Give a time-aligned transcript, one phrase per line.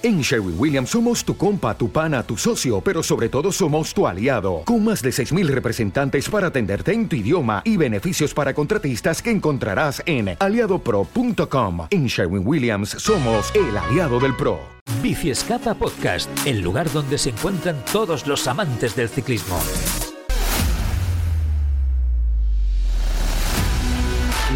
[0.00, 4.06] En Sherwin Williams somos tu compa, tu pana, tu socio, pero sobre todo somos tu
[4.06, 9.20] aliado, con más de 6.000 representantes para atenderte en tu idioma y beneficios para contratistas
[9.20, 11.88] que encontrarás en aliadopro.com.
[11.90, 14.60] En Sherwin Williams somos el aliado del PRO.
[15.02, 19.58] Bici Escapa Podcast, el lugar donde se encuentran todos los amantes del ciclismo.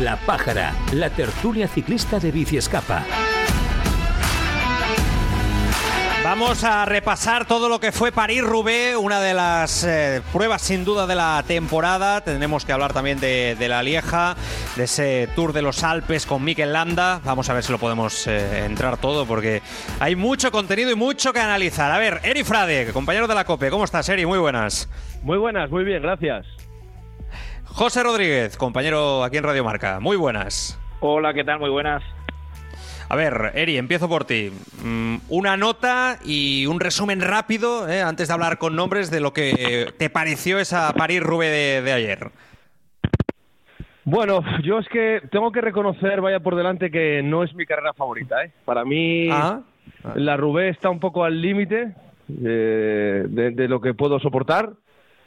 [0.01, 3.05] La Pájara, la tertulia ciclista de Bici Escapa.
[6.33, 11.07] Vamos a repasar todo lo que fue París-Roubaix, una de las eh, pruebas sin duda
[11.07, 12.23] de la temporada.
[12.23, 14.35] Tendremos que hablar también de, la Lieja,
[14.75, 17.21] de ese Tour de los Alpes con Mikel Landa.
[17.23, 19.61] Vamos a ver si lo podemos eh, entrar todo porque
[20.01, 21.93] hay mucho contenido y mucho que analizar.
[21.93, 24.25] A ver, Eri Frade, compañero de la COPE, ¿cómo estás, Eri?
[24.25, 24.89] Muy buenas.
[25.23, 26.47] Muy buenas, muy bien, gracias.
[27.67, 30.01] José Rodríguez, compañero aquí en Radio Marca.
[30.01, 30.81] Muy buenas.
[31.01, 31.59] Hola, ¿qué tal?
[31.59, 32.03] Muy buenas.
[33.13, 34.51] A ver, Eri, empiezo por ti.
[34.83, 39.35] Mm, una nota y un resumen rápido, eh, antes de hablar con nombres, de lo
[39.35, 42.31] que te pareció esa París-Roubaix de, ayer.
[44.05, 47.93] Bueno, yo es que tengo que reconocer, vaya por delante, que no es mi carrera
[47.93, 48.47] favorita.
[48.47, 48.51] ¿eh?
[48.65, 49.61] Para mí, ah.
[50.15, 51.93] la Roubaix está un poco al límite
[52.43, 54.71] eh, de, lo que puedo soportar.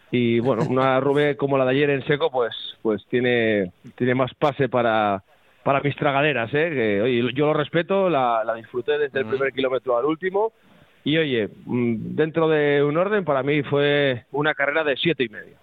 [0.09, 4.33] Y bueno, una Roubaix como la de ayer en seco, pues, pues tiene, tiene más
[4.33, 5.23] pase para,
[5.65, 6.69] para mis tragaderas, ¿eh?
[6.69, 10.53] Que, oye, yo lo respeto, la, disfruté desde el primer kilómetro al último.
[11.03, 15.29] Y oye, mm, dentro de un orden, para mí fue una carrera de siete y
[15.29, 15.55] medio.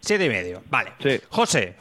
[0.00, 0.92] Siete y medio, vale.
[0.98, 1.18] Sí.
[1.30, 1.74] José,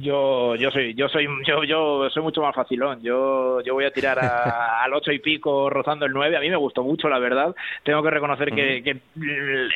[0.00, 3.02] yo, yo soy, yo soy, yo, yo soy mucho más facilón.
[3.02, 4.18] Yo, yo voy a tirar
[4.82, 6.36] al ocho y pico rozando el nueve.
[6.36, 7.54] A mí me gustó mucho, la verdad.
[7.82, 8.96] Tengo que reconocer que,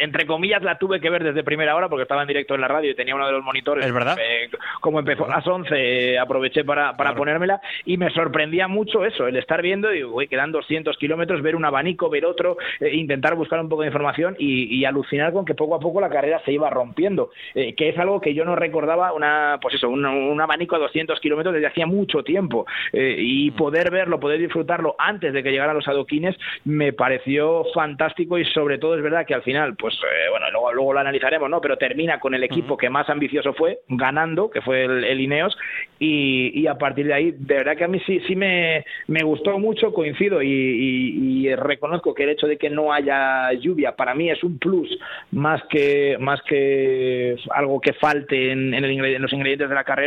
[0.01, 2.69] entre comillas, la tuve que ver desde primera hora porque estaba en directo en la
[2.69, 3.85] radio y tenía uno de los monitores.
[3.85, 4.17] Es verdad.
[4.19, 9.27] Eh, como empezó a las once, aproveché para, para ponérmela y me sorprendía mucho eso,
[9.27, 13.35] el estar viendo y voy quedan 200 kilómetros, ver un abanico, ver otro, eh, intentar
[13.35, 16.53] buscar un poco de información y, alucinar con que poco a poco la carrera se
[16.53, 20.41] iba rompiendo, eh, que es algo que yo no recordaba una, pues eso, una un
[20.41, 23.57] abanico a 200 kilómetros desde hacía mucho tiempo eh, y mm.
[23.57, 28.79] poder verlo, poder disfrutarlo antes de que llegaran los adoquines me pareció fantástico y sobre
[28.79, 31.61] todo es verdad que al final, pues eh, bueno, luego, luego lo analizaremos, ¿no?
[31.61, 35.57] Pero termina con el equipo que más ambicioso fue, ganando, que fue el, Ineos
[35.99, 39.59] y, a partir de ahí, de verdad que a mí sí, sí me, me gustó
[39.59, 44.43] mucho, coincido y, reconozco que el hecho de que no haya lluvia para mí es
[44.45, 44.89] un plus
[45.33, 50.00] más que, más que algo que falte en, en los ingredientes de la carrera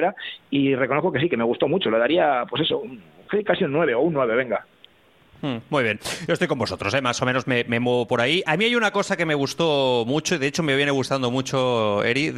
[0.50, 1.90] y reconozco que sí, que me gustó mucho.
[1.90, 2.84] Le daría, pues eso,
[3.46, 4.66] casi un 9 o un 9, venga.
[5.44, 7.02] Hmm, muy bien, yo estoy con vosotros, ¿eh?
[7.02, 8.42] más o menos me, muevo por ahí.
[8.46, 11.32] A mí hay una cosa que me gustó mucho, y de hecho me viene gustando
[11.32, 12.32] mucho, Eri.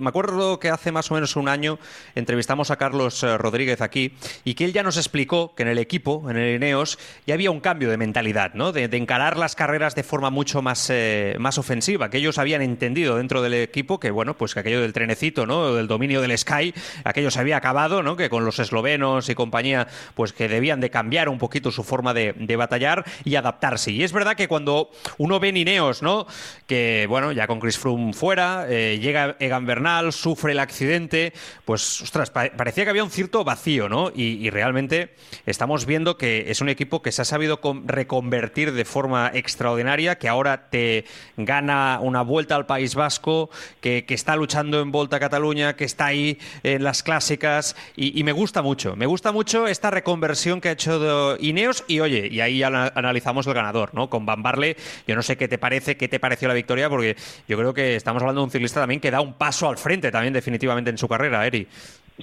[0.00, 1.78] me acuerdo que hace más o menos un año
[2.14, 5.76] entrevistamos a Carlos eh, Rodríguez aquí y que él ya nos explicó que en el
[5.76, 8.72] equipo, en el Ineos, ya había un cambio de mentalidad, ¿no?
[8.72, 13.18] de, encarar las carreras de forma mucho más, eh, más ofensiva, que ellos habían entendido
[13.18, 15.74] dentro del equipo que, bueno, pues que aquello del trenecito, ¿no?
[15.74, 16.72] del dominio del Sky,
[17.04, 18.16] aquello se había acabado, ¿no?
[18.16, 22.14] que con los eslovenos y compañía, pues que debían de cambiar un poquito su forma
[22.14, 23.92] de de batallar y adaptarse.
[23.92, 26.26] Y es verdad que cuando uno ve Nineos, ¿no?
[26.66, 31.32] Que, bueno, ya con Chris Froome fuera, eh, llega Egan Bernal, sufre el accidente,
[31.64, 34.10] pues, ostras, parecía que había un cierto vacío, ¿no?
[34.14, 35.14] Y, realmente
[35.44, 40.28] estamos viendo que es un equipo que se ha sabido reconvertir de forma extraordinaria, que
[40.28, 41.04] ahora te
[41.36, 46.06] gana una vuelta al País Vasco, que, está luchando en Volta a Cataluña, que está
[46.06, 50.72] ahí en las clásicas, y, me gusta mucho, me gusta mucho esta reconversión que ha
[50.72, 54.10] hecho Ineos, y oye, y ahí analizamos el ganador, ¿no?
[54.10, 54.76] Con Van Barle,
[55.06, 57.16] yo no sé qué te parece, qué te pareció la victoria, porque
[57.48, 60.10] yo creo que estamos hablando de un ciclista también que da un paso al frente
[60.10, 61.66] también definitivamente en su carrera, Eri.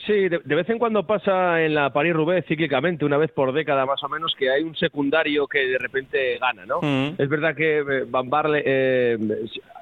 [0.07, 4.03] Sí, de, vez en cuando pasa en la París-Roubaix cíclicamente, una vez por década más
[4.03, 6.79] o menos, que hay un secundario que de repente gana, ¿no?
[6.81, 7.15] Mm.
[7.19, 9.17] Es verdad que eh, Van Barle eh,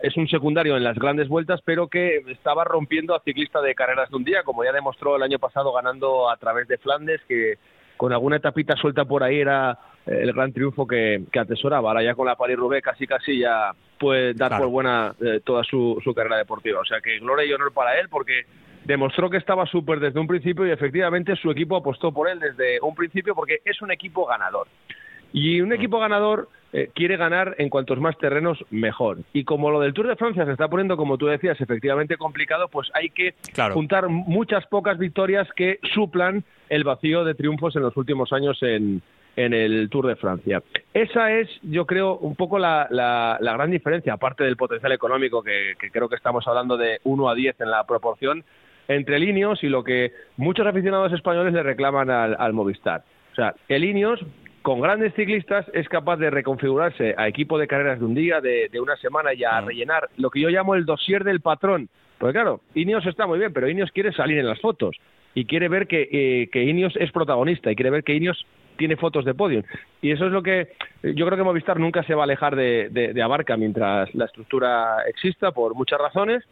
[0.04, 4.10] es un secundario en las grandes vueltas, pero que estaba rompiendo a ciclista de carreras
[4.10, 7.58] de un día, como ya demostró el año pasado ganando a través de Flandes, que
[7.96, 11.90] con alguna etapita suelta por ahí era el gran triunfo que, atesoraba.
[11.90, 16.02] Ahora ya con la Paris-Roubaix casi casi ya puede dar por buena eh, toda su,
[16.16, 16.80] carrera deportiva.
[16.80, 18.46] O sea que gloria y honor para él porque
[18.86, 22.80] demostró que estaba súper desde un principio y efectivamente su equipo apostó por él desde
[22.82, 24.68] un principio porque es un equipo ganador.
[25.34, 25.74] Y un mm.
[25.74, 29.20] equipo ganador eh, quiere ganar en cuantos más terrenos mejor.
[29.34, 32.68] Y como lo del Tour de Francia se está poniendo, como tú decías, efectivamente complicado,
[32.70, 33.36] pues hay que
[33.72, 39.02] juntar muchas pocas victorias que suplan el vacío de triunfos en los últimos años en,
[39.36, 40.62] en el Tour de Francia.
[40.94, 45.74] Esa es, yo creo, un poco la, la, gran diferencia, aparte del potencial económico, que,
[45.92, 48.44] creo que estamos hablando de 1 a 10 en la proporción,
[48.88, 53.04] entre Ineos y lo que muchos aficionados españoles le reclaman al, al Movistar.
[53.32, 54.20] O sea, el Ineos
[54.62, 58.70] con grandes ciclistas es capaz de reconfigurarse a equipo de carreras de un día, de,
[58.80, 61.90] una semana y a rellenar lo que yo llamo el dossier del patrón.
[62.20, 64.96] Porque claro, Ineos está muy bien, pero Ineos quiere salir en las fotos
[65.34, 68.46] y quiere ver que, eh, que Ineos es protagonista y quiere ver que Ineos
[68.82, 69.64] tiene fotos de podio.
[70.02, 70.70] Y eso es lo que
[71.04, 75.04] yo creo que Movistar nunca se va a alejar de, de Abarca mientras la estructura
[75.08, 76.44] exista por muchas razones.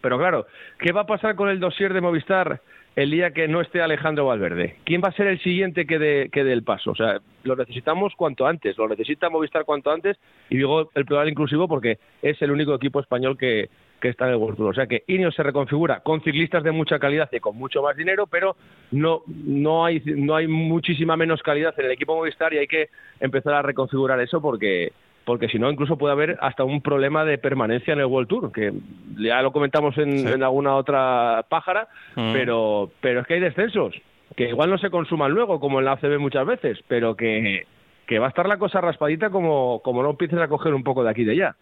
[0.00, 0.46] Pero claro,
[0.78, 2.60] ¿qué va a pasar con el dossier de Movistar
[2.94, 4.76] el día que no esté Alejandro Valverde?
[4.84, 6.92] ¿Quién va a ser el siguiente que dé, que el paso?
[6.92, 10.16] O sea, lo necesitamos cuanto antes, lo necesita Movistar cuanto antes,
[10.50, 13.70] y digo el plural inclusivo porque es el único equipo español que,
[14.00, 14.70] que está en el World Tour.
[14.70, 17.96] O sea que Ineos se reconfigura con ciclistas de mucha calidad y con mucho más
[17.96, 18.56] dinero, pero
[18.90, 22.88] no, no, hay, no hay muchísima menos calidad en el equipo Movistar y hay que
[23.20, 24.92] empezar a reconfigurar eso porque
[25.24, 28.52] porque si no incluso puede haber hasta un problema de permanencia en el World Tour,
[28.52, 28.72] que
[29.18, 32.32] ya lo comentamos en, alguna otra pájara, mm.
[32.32, 33.92] pero, pero es que hay descensos,
[34.36, 37.66] que igual no se consuman luego, como en la ACB muchas veces, pero que,
[38.06, 41.02] que va a estar la cosa raspadita como, como no empieces a coger un poco
[41.02, 41.56] de aquí y de allá.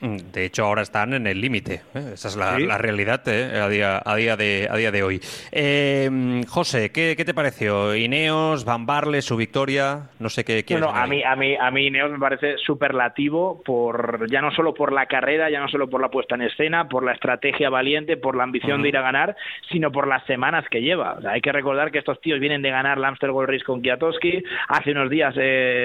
[0.00, 1.82] Mm, de hecho, ahora están en el límite.
[1.94, 2.10] ¿eh?
[2.14, 3.58] Esa es la, realidad ¿eh?
[3.60, 5.20] a, día, a, día de, a día de hoy.
[5.52, 7.94] Eh, José, ¿qué, te pareció?
[7.94, 10.10] Ineos, Van Barle, su victoria.
[10.18, 10.86] No sé qué quieres.
[10.92, 14.92] a mí, a mí, a mí Ineos me parece superlativo por ya no solo por
[14.92, 18.36] la carrera, ya no solo por la puesta en escena, por la estrategia valiente, por
[18.36, 19.36] la ambición de ir a ganar,
[19.70, 21.18] sino por las semanas que lleva.
[21.28, 24.42] hay que recordar que estos tíos vienen de ganar la Gold Race con Kwiatkowski.
[24.68, 25.34] Hace unos días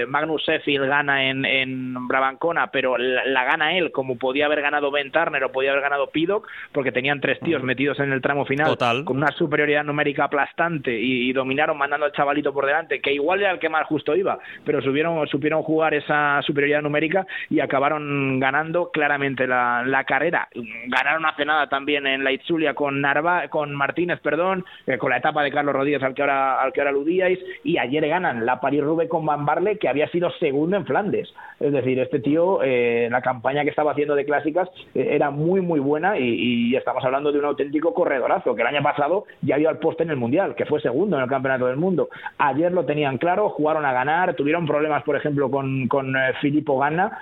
[0.07, 4.91] Magnus Sheffield gana en, en Brabancona, pero la, la gana él como podía haber ganado
[4.91, 8.45] Ben Turner o podía haber ganado Piddock, porque tenían tres tíos metidos en el tramo
[8.45, 13.41] final con una superioridad numérica aplastante y, dominaron mandando al chavalito por delante, que igual
[13.41, 18.39] era el que más justo iba, pero supieron, supieron jugar esa superioridad numérica y acabaron
[18.39, 20.47] ganando claramente la, carrera.
[20.87, 25.17] Ganaron hace nada también en la Itzulia con Narva, con Martínez, perdón, eh, con la
[25.17, 28.61] etapa de Carlos Rodríguez al que ahora al que ahora aludíais y ayer ganan la
[28.61, 31.33] Paris-Roubaix con Van Barle que había sido segundo en Flandes.
[31.59, 35.61] Es decir, este tío eh, la campaña que estaba haciendo de clásicas eh, era muy,
[35.61, 39.69] muy buena y, estamos hablando de un auténtico corredorazo, que el año pasado ya dio
[39.69, 42.09] al poste en el Mundial, que fue segundo en el Campeonato del Mundo.
[42.37, 46.79] Ayer lo tenían claro, jugaron a ganar, tuvieron problemas, por ejemplo, con, con eh, Filippo
[46.79, 47.19] Ganna,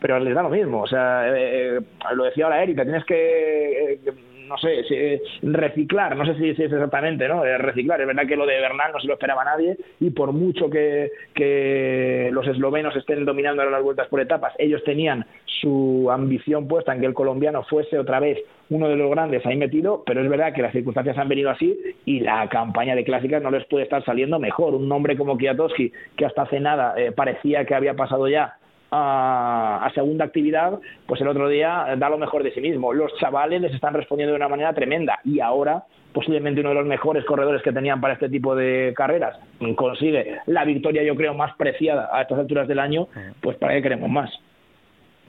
[0.00, 0.82] pero les da lo mismo.
[0.82, 1.80] O sea, eh,
[2.14, 3.98] lo decía ahora Erika, tienes que
[4.46, 7.44] no sé, eh, reciclar, no sé si, es exactamente, ¿no?
[7.44, 8.00] Eh, reciclar.
[8.00, 11.10] Es verdad que lo de Bernal no se lo esperaba nadie y por mucho que,
[11.34, 15.26] que los eslovenos estén dominando ahora las vueltas por etapas, ellos tenían
[15.60, 18.38] su ambición puesta en que el colombiano fuese otra vez
[18.70, 21.78] uno de los grandes ahí metido, pero es verdad que las circunstancias han venido así
[22.04, 24.74] y la campaña de clásicas no les puede estar saliendo mejor.
[24.74, 28.56] Un nombre como Kiatowski, que hasta hace nada eh, parecía que había pasado ya
[28.96, 32.92] a, segunda actividad, pues el otro día da lo mejor de sí mismo.
[32.92, 36.86] Los chavales les están respondiendo de una manera tremenda y ahora posiblemente uno de los
[36.86, 39.36] mejores corredores que tenían para este tipo de carreras
[39.74, 43.08] consigue la victoria yo creo más preciada a estas alturas del año,
[43.40, 44.30] pues para qué queremos más.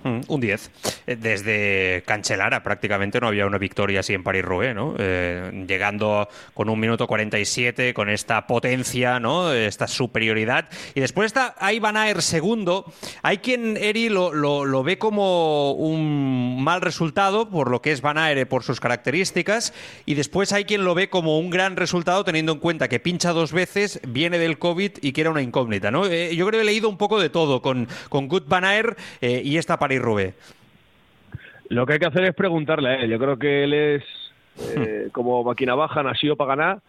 [0.05, 0.69] Mm, un 10.
[1.07, 4.93] Eh, desde Cancelara prácticamente no había una victoria así en París-Roubaix, ¿no?
[4.99, 9.51] Eh, llegando con un minuto 47, con esta potencia, ¿no?
[9.51, 10.69] Esta superioridad.
[10.93, 12.85] Y después está ahí Van segundo.
[13.23, 18.19] Hay quien, Eri, lo, lo, ve como un mal resultado por lo que es Van
[18.19, 19.73] Aert, por sus características.
[20.05, 23.31] Y después hay quien lo ve como un gran resultado teniendo en cuenta que pincha
[23.31, 26.05] dos veces, viene del COVID y que era una incógnita, ¿no?
[26.05, 28.99] Eh, yo creo que he leído un poco de todo con, con Good Van Aert
[29.21, 30.33] y esta París Rubé?
[31.69, 33.09] Lo que hay que hacer es preguntarle a él.
[33.09, 34.03] Yo creo que él es
[34.77, 36.79] eh, como máquina baja, nació para ganar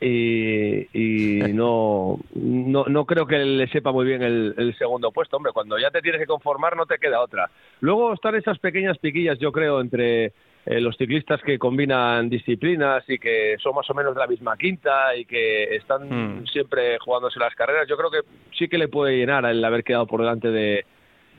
[0.00, 5.36] y, no, no, creo que le sepa muy bien el, segundo puesto.
[5.36, 7.50] Hombre, cuando ya te tienes que conformar no te queda otra.
[7.80, 10.32] Luego están esas pequeñas piquillas, yo creo, entre
[10.66, 14.56] eh, los ciclistas que combinan disciplinas y que son más o menos de la misma
[14.56, 16.46] quinta y que están hmm.
[16.46, 17.88] siempre jugándose las carreras.
[17.88, 18.20] Yo creo que
[18.58, 20.84] sí que le puede llenar el haber quedado por delante de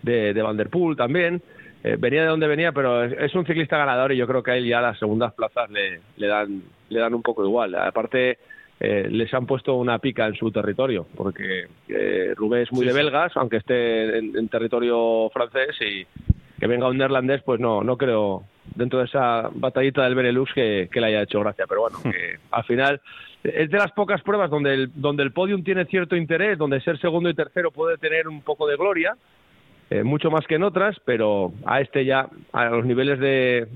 [0.02, 1.42] de, de Van der Poel también.
[1.84, 4.56] Eh, venía de donde venía, pero es, un ciclista ganador y yo creo que a
[4.56, 7.74] él ya las segundas plazas le, le, dan, le dan un poco igual.
[7.74, 8.38] Aparte,
[8.80, 12.94] eh, les han puesto una pica en su territorio, porque eh, Rubén es muy de
[12.94, 16.06] belgas, aunque esté en, territorio francés, y
[16.60, 18.44] que venga un neerlandés, pues no, no creo,
[18.76, 21.66] dentro de esa batallita del Benelux, que, que le haya hecho gracia.
[21.68, 23.02] Pero bueno, que al final
[23.44, 27.00] es de las pocas pruebas donde el, donde el podium tiene cierto interés, donde ser
[27.00, 29.16] segundo y tercero puede tener un poco de gloria,
[29.92, 33.68] eh, mucho más que en otras, pero a este ya, a los niveles de,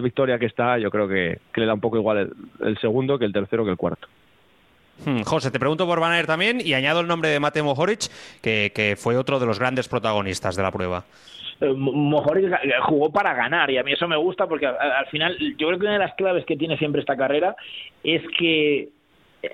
[0.00, 3.32] victoria que está, yo creo que, le da un poco igual el, segundo que el
[3.32, 4.06] tercero que el cuarto.
[5.04, 8.02] Hmm, José, te pregunto por Van también y añado el nombre de Mate Mohoric,
[8.40, 11.04] que, fue otro de los grandes protagonistas de la prueba.
[11.60, 12.48] Eh, Mohoric
[12.84, 15.86] jugó para ganar y a mí eso me gusta porque al final yo creo que
[15.86, 17.56] una de las claves que tiene siempre esta carrera
[18.04, 18.90] es que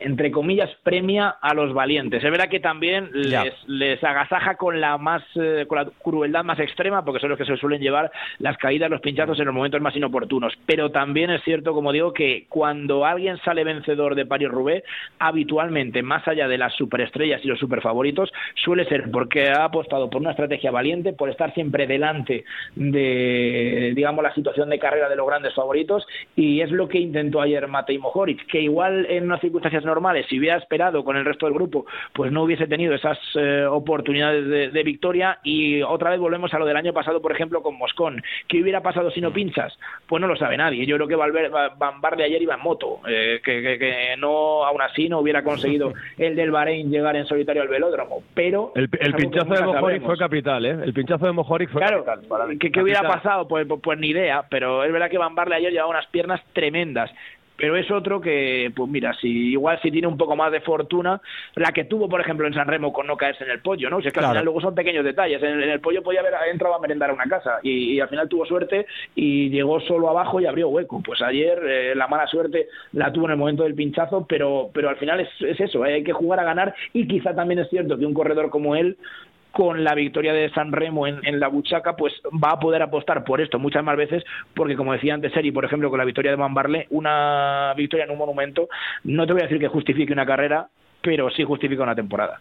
[0.01, 2.23] entre comillas, premia a los valientes.
[2.23, 6.59] Es verdad que también les, les, agasaja con la más eh, con la crueldad más
[6.59, 9.81] extrema, porque son los que se suelen llevar las caídas, los pinchazos en los momentos
[9.81, 10.55] más inoportunos.
[10.67, 14.85] Pero también es cierto, como digo, que cuando alguien sale vencedor de Paris-Roubaix,
[15.19, 20.21] habitualmente, más allá de las superestrellas y los superfavoritos, suele ser porque ha apostado por
[20.21, 22.45] una estrategia valiente, por estar siempre delante
[22.75, 26.07] de, digamos, la situación de carrera de los grandes favoritos,
[26.37, 30.39] y es lo que intentó ayer Matej Mohoric, que igual en unas circunstancias normales, si
[30.39, 34.83] hubiera esperado con el resto del grupo, pues no hubiese tenido esas eh, oportunidades de,
[34.83, 38.23] victoria, y otra vez volvemos a lo del año pasado, por ejemplo, con Moscón.
[38.49, 39.79] ¿Qué hubiera pasado si no pinchas?
[40.07, 40.87] Pues no lo sabe nadie.
[40.87, 45.21] Yo creo que Van de ayer iba en moto, eh, que, no, aún así no
[45.21, 48.73] hubiera conseguido el del Bahrein llegar en solitario al velódromo, pero...
[48.75, 50.77] El, pinchazo de Mojoric fue capital, ¿eh?
[50.85, 52.21] El pinchazo de Mojoric fue capital.
[52.59, 53.47] ¿qué, hubiera pasado?
[53.49, 56.41] Pues, pues, pues, ni idea, pero es verdad que Van Barle ayer llevaba unas piernas
[56.53, 57.11] tremendas
[57.63, 61.21] pero es otro que, pues mira, si igual si tiene un poco más de fortuna,
[61.55, 64.01] la que tuvo, por ejemplo, en San Remo con no caerse en el pollo, ¿no?
[64.01, 65.41] Si es que al final luego son pequeños detalles.
[65.41, 68.47] En, el pollo podía haber entrado a merendar a una casa y, al final tuvo
[68.47, 71.01] suerte y llegó solo abajo y abrió hueco.
[71.05, 74.89] Pues ayer eh, la mala suerte la tuvo en el momento del pinchazo, pero, pero
[74.89, 77.97] al final es, es eso, hay que jugar a ganar y quizá también es cierto
[77.97, 78.97] que un corredor como él
[79.53, 83.41] con la victoria de San Remo en, la Buchaca, pues va a poder apostar por
[83.41, 86.37] esto muchas más veces, porque como decía antes Eri, por ejemplo, con la victoria de
[86.37, 88.69] Van Barle, una victoria en un monumento,
[89.05, 90.69] no te voy a decir que justifique una carrera,
[91.03, 92.41] pero sí justifica una temporada.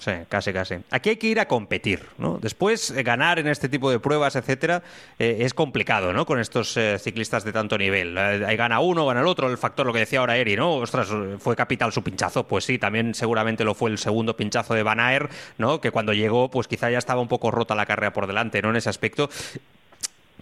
[0.00, 0.76] Sí, casi, casi.
[0.90, 2.38] Aquí hay que ir a competir, ¿no?
[2.40, 4.82] Después, eh, ganar en este tipo de pruebas, etcétera,
[5.18, 6.24] eh, es complicado, ¿no?
[6.24, 8.16] Con estos eh, ciclistas de tanto nivel.
[8.16, 10.76] ahí gana uno, gana el otro, el factor, lo que decía ahora Eri, ¿no?
[10.76, 12.46] Ostras, fue capital su pinchazo.
[12.46, 15.82] Pues sí, también seguramente lo fue el segundo pinchazo de Van Aert, ¿no?
[15.82, 18.70] Que cuando llegó, pues quizá ya estaba un poco rota la carrera por delante, ¿no?
[18.70, 19.28] En ese aspecto.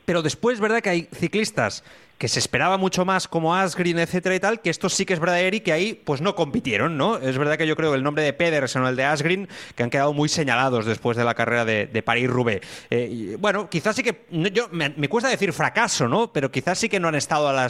[0.08, 0.80] Pero después, ¿verdad?
[0.80, 1.84] Que hay ciclistas
[2.16, 5.20] que se esperaba mucho más como Asgreen, etcétera y tal, que esto sí que es
[5.20, 7.18] verdad, Eric, que ahí pues no compitieron, ¿no?
[7.18, 9.82] Es verdad que yo creo que el nombre de Pedersen o el de Asgreen, que
[9.82, 12.66] han quedado muy señalados después de la carrera de, París-Roubaix.
[12.88, 16.32] Eh, bueno, quizás sí que, yo me, cuesta decir fracaso, ¿no?
[16.32, 17.66] Pero quizás sí que no han estado a,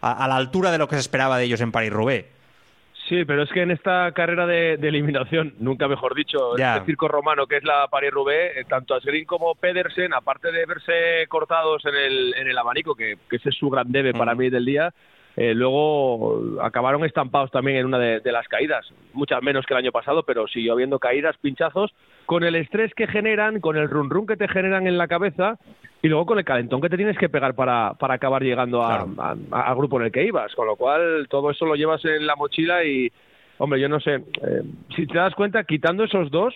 [0.00, 2.24] a la altura de lo que se esperaba de ellos en París-Roubaix.
[3.08, 7.46] Sí, pero es que en esta carrera de, eliminación, nunca mejor dicho, este circo romano
[7.46, 12.34] que es la Paris-Roubaix, eh, tanto Asgreen como Pedersen, aparte de verse cortados en el,
[12.34, 14.94] en el abanico, que, ese es su gran debe para mí del día,
[15.36, 19.92] eh, luego acabaron estampados también en una de, las caídas, muchas menos que el año
[19.92, 21.92] pasado, pero siguió habiendo caídas, pinchazos,
[22.24, 25.58] con el estrés que generan, con el run run que te generan en la cabeza
[26.04, 29.74] y luego con el calentón que te tienes que pegar para, para acabar llegando al
[29.74, 32.84] grupo en el que ibas, con lo cual todo eso lo llevas en la mochila
[32.84, 33.10] y,
[33.56, 34.62] hombre, yo no sé, eh,
[34.94, 36.54] si te das cuenta, quitando esos dos,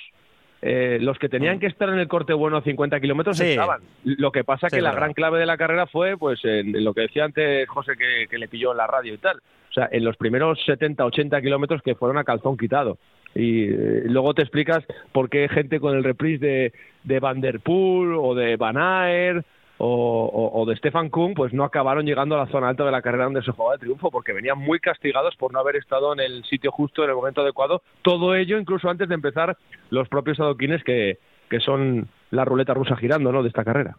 [0.61, 1.61] eh, los que tenían mm.
[1.61, 3.81] que estar en el corte bueno a 50 kilómetros estaban.
[4.05, 7.02] Lo que pasa que la gran clave de la carrera fue, pues, en, lo que
[7.02, 9.38] decía antes José que, que, le pilló en la radio y tal.
[9.38, 12.99] O sea, en los primeros 70, 80 kilómetros que fueron a calzón quitado
[13.35, 16.73] y eh, luego te explicas por qué gente con el reprise de,
[17.09, 19.45] de Van Der Poel o de Van Aert
[19.81, 23.25] o, de Stefan Kuhn, pues no acabaron llegando a la zona alta de la carrera
[23.25, 26.45] donde se jugaba el triunfo, porque venían muy castigados por no haber estado en el
[26.45, 27.83] sitio justo, en el momento adecuado.
[28.03, 29.57] Todo ello incluso antes de empezar
[29.91, 33.43] los propios adoquines que, que son la ruleta rusa girando ¿no?
[33.43, 33.97] de esta carrera.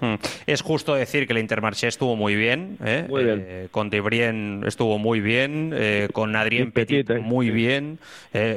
[0.00, 0.14] Hmm.
[0.46, 3.06] Es justo decir que el Intermarché estuvo muy bien, ¿eh?
[3.10, 7.98] Eh, con Debrien estuvo muy bien, eh, con Adrien Petit, muy bien,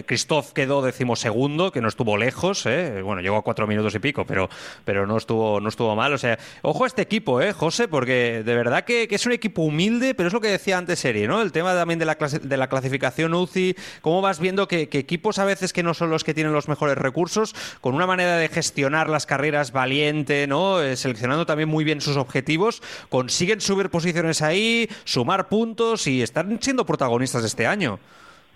[0.05, 2.65] Christophe quedó decimosegundo, que no estuvo lejos,
[3.03, 4.49] bueno, llegó a cuatro minutos y pico, pero,
[4.85, 6.13] pero no, estuvo, no estuvo mal.
[6.13, 7.87] O sea, ojo a este equipo, ¿eh, José?
[7.87, 11.27] Porque de verdad que, es un equipo humilde, pero es lo que decía antes Eri,
[11.27, 11.41] ¿no?
[11.41, 15.39] El tema también de la, de la clasificación UCI, cómo vas viendo que, que equipos
[15.39, 18.47] a veces que no son los que tienen los mejores recursos, con una manera de
[18.49, 20.79] gestionar las carreras valiente, ¿no?
[20.95, 26.85] Seleccionar también muy bien sus objetivos, consiguen subir posiciones ahí, sumar puntos y están siendo
[26.85, 27.99] protagonistas este año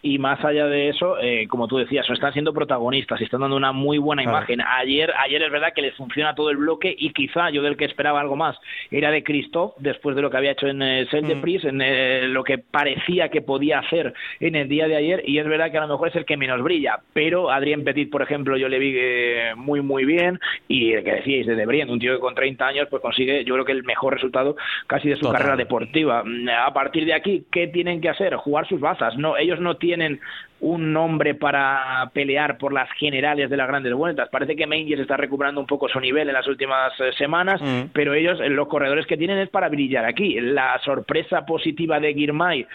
[0.04, 3.56] y más allá de eso, eh, como tú decías, están siendo protagonistas y están dando
[3.56, 4.60] una muy buena imagen.
[4.62, 7.86] Ayer, ayer es verdad que les funciona todo el bloque y quizá yo del que
[7.86, 8.58] esperaba algo más
[8.92, 11.68] era de Christoph, después de lo que había hecho en eh, de mm.
[11.68, 15.48] en eh, lo que parecía que podía hacer en el día de ayer, y es
[15.48, 18.58] verdad que a lo mejor es el que menos brilla, pero Adrien Petit, por ejemplo,
[18.58, 22.16] yo le vi eh, muy, muy bien, y el que decíais de Debrien, un tío
[22.16, 24.58] que con 30 años pues consigue, yo creo que el mejor resultado
[24.88, 26.24] casi de su carrera deportiva.
[26.66, 28.36] A partir de aquí, ¿qué tienen que hacer?
[28.36, 29.18] Jugar sus bazas.
[29.18, 30.20] No, ellos no tienen tienen
[30.64, 34.30] un nombre para pelear por las generales de las grandes vueltas.
[34.30, 37.92] Parece que Mangers está recuperando un poco su nivel en las últimas eh, semanas, mm.
[37.92, 40.40] pero ellos, eh, los corredores que tienen es para brillar aquí.
[40.40, 42.66] La sorpresa positiva de Girmay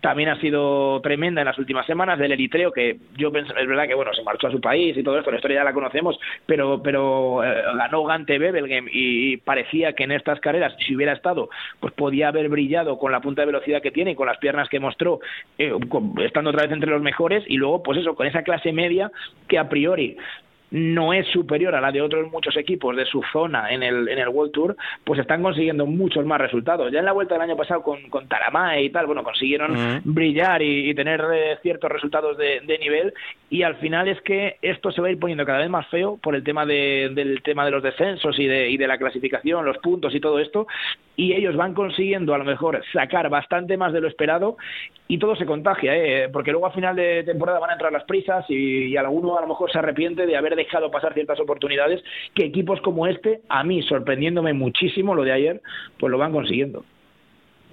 [0.00, 3.86] también ha sido tremenda en las últimas semanas, del Eritreo, que yo pienso, es verdad
[3.86, 6.18] que bueno, se marchó a su país y todo esto, la historia ya la conocemos,
[6.46, 11.50] pero, pero eh, ganó Gante Bebelgem y, parecía que en estas carreras, si hubiera estado,
[11.80, 14.70] pues podía haber brillado con la punta de velocidad que tiene y con las piernas
[14.70, 15.20] que mostró,
[15.58, 19.10] estando otra vez entre los mejores, y luego, pues eso, con esa clase media
[19.48, 20.16] que a priori
[20.74, 24.18] no es superior a la de otros muchos equipos de su zona en el, en
[24.18, 26.90] el World Tour, pues están consiguiendo muchos más resultados.
[26.90, 30.62] Ya en la vuelta del año pasado con, con Taramae y tal, bueno, consiguieron brillar
[30.62, 33.14] y, tener eh, ciertos resultados de, nivel
[33.50, 36.18] y al final es que esto se va a ir poniendo cada vez más feo
[36.20, 39.64] por el tema de, del tema de los descensos y de, y de la clasificación,
[39.64, 40.66] los puntos y todo esto
[41.16, 44.56] y ellos van consiguiendo a lo mejor sacar bastante más de lo esperado
[45.06, 46.28] y todo se contagia, ¿eh?
[46.28, 49.48] porque luego a final de temporada van a entrar las prisas y, alguno a lo
[49.48, 52.02] mejor se arrepiente de haber dejado pasar ciertas oportunidades
[52.34, 55.62] que equipos como este, a mí sorprendiéndome muchísimo lo de ayer,
[55.98, 56.84] pues lo van consiguiendo.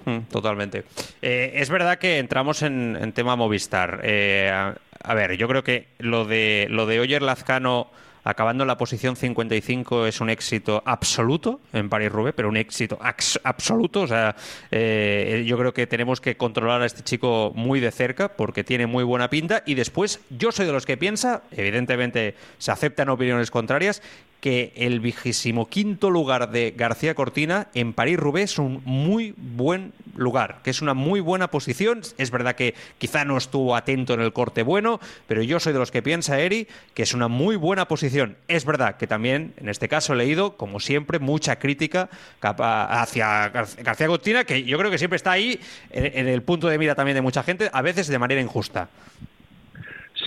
[0.05, 0.83] Mm, totalmente.
[1.21, 4.01] Eh, es verdad que entramos en, tema Movistar.
[4.03, 7.87] Eh, a, ver, yo creo que lo de lo de Oyer Lazcano
[8.23, 12.99] acabando la posición 55 es un éxito absoluto en París-Roubaix, pero un éxito
[13.43, 14.01] absoluto.
[14.01, 14.35] O sea,
[14.69, 18.85] eh, yo creo que tenemos que controlar a este chico muy de cerca porque tiene
[18.85, 19.63] muy buena pinta.
[19.65, 24.01] Y después, yo soy de los que piensa, evidentemente se aceptan opiniones contrarias,
[24.41, 30.61] que el vigésimo quinto lugar de García Cortina en París-Roubaix es un muy buen lugar,
[30.63, 32.01] que es una muy buena posición.
[32.17, 35.79] Es verdad que quizá no estuvo atento en el corte bueno, pero yo soy de
[35.79, 38.35] los que piensa, Eri, que es una muy buena posición.
[38.47, 42.09] Es verdad que también, en este caso, he leído, como siempre, mucha crítica
[42.41, 45.59] hacia García Cortina, que yo creo que siempre está ahí
[45.91, 48.89] en el punto de mira también de mucha gente, a veces de manera injusta.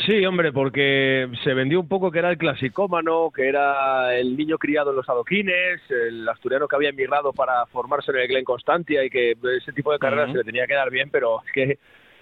[0.06, 4.58] Sí, hombre, porque se vendió un poco que era el clasicómano, que era el niño
[4.58, 9.04] criado en los adoquines, el asturiano que había emigrado para formarse en el Glen Constantia
[9.04, 11.78] y que ese tipo de carreras se le tenía que dar bien, pero es que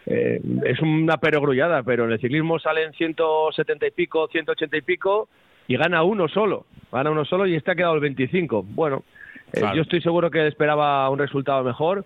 [0.06, 5.28] eh, es una perogrullada, pero en el ciclismo salen 170 y pico, 180 y pico
[5.68, 8.62] y gana uno solo, gana uno solo y este ha quedado el 25.
[8.62, 9.04] Bueno,
[9.52, 12.04] eh, yo estoy seguro que esperaba un resultado mejor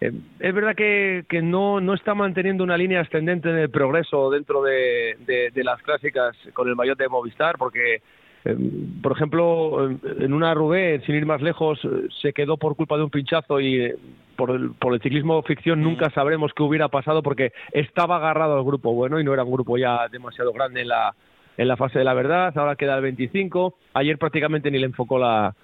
[0.00, 4.30] eh, es verdad que, que no, no, está manteniendo una línea ascendente en el progreso
[4.30, 8.02] dentro de, de, las clásicas con el maillot de Movistar, porque,
[8.44, 8.56] eh,
[9.02, 11.80] por ejemplo, en una Rubé, sin ir más lejos,
[12.20, 13.96] se quedó por culpa de un pinchazo y eh,
[14.36, 15.84] por el, por el ciclismo ficción mm.
[15.84, 19.52] nunca sabremos qué hubiera pasado porque estaba agarrado al grupo bueno y no era un
[19.52, 21.14] grupo ya demasiado grande en la,
[21.56, 25.18] en la fase de la verdad, ahora queda el 25, ayer prácticamente ni le enfocó
[25.18, 25.54] la,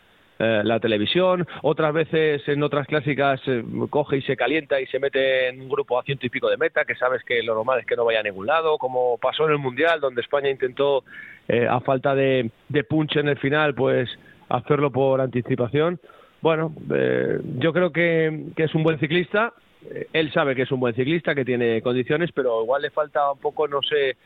[0.43, 4.99] eh, la televisión, otras veces en otras clásicas eh, coge y se calienta y se
[4.99, 7.81] mete en un grupo a ciento y pico de meta, que sabes que lo normal
[7.81, 11.05] es que no vaya a ningún lado, como pasó en el Mundial, donde España intentó,
[11.47, 14.09] eh, a falta de, de punch en el final, pues
[14.49, 16.01] hacerlo por anticipación.
[16.41, 16.75] Bueno,
[17.59, 19.53] yo creo que, que es un buen ciclista,
[20.15, 23.41] él sabe que es un buen ciclista, que tiene condiciones, pero igual le falta un
[23.41, 24.17] poco, no sé,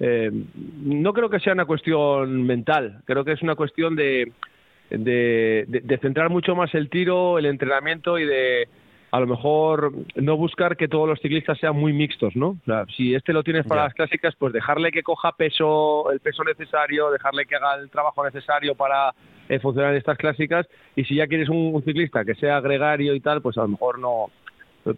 [0.00, 4.32] no creo que sea una cuestión mental, creo que es una cuestión de,
[4.90, 8.68] de, de, centrar mucho más el tiro, el entrenamiento y de
[9.10, 12.48] a lo mejor no buscar que todos los ciclistas sean muy mixtos, ¿no?
[12.48, 16.20] O sea, si este lo tienes para las clásicas, pues dejarle que coja peso, el
[16.20, 19.14] peso necesario, dejarle que haga el trabajo necesario para
[19.48, 20.66] eh, funcionar en estas clásicas.
[20.94, 23.98] Y si ya quieres un, ciclista que sea gregario y tal, pues a lo mejor
[23.98, 24.30] no,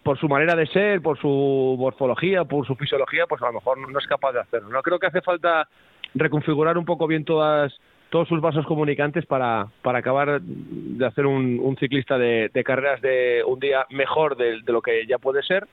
[0.03, 3.77] por su manera de ser, por su morfología, por su fisiología, pues a lo mejor
[3.77, 4.69] no es capaz de hacerlo.
[4.69, 5.69] No creo que hace falta
[6.13, 7.73] reconfigurar un poco bien todas
[8.11, 13.59] todos sus vasos comunicantes para, para acabar de hacer un, ciclista de, carreras de un
[13.59, 15.65] día mejor de, lo que ya puede ser.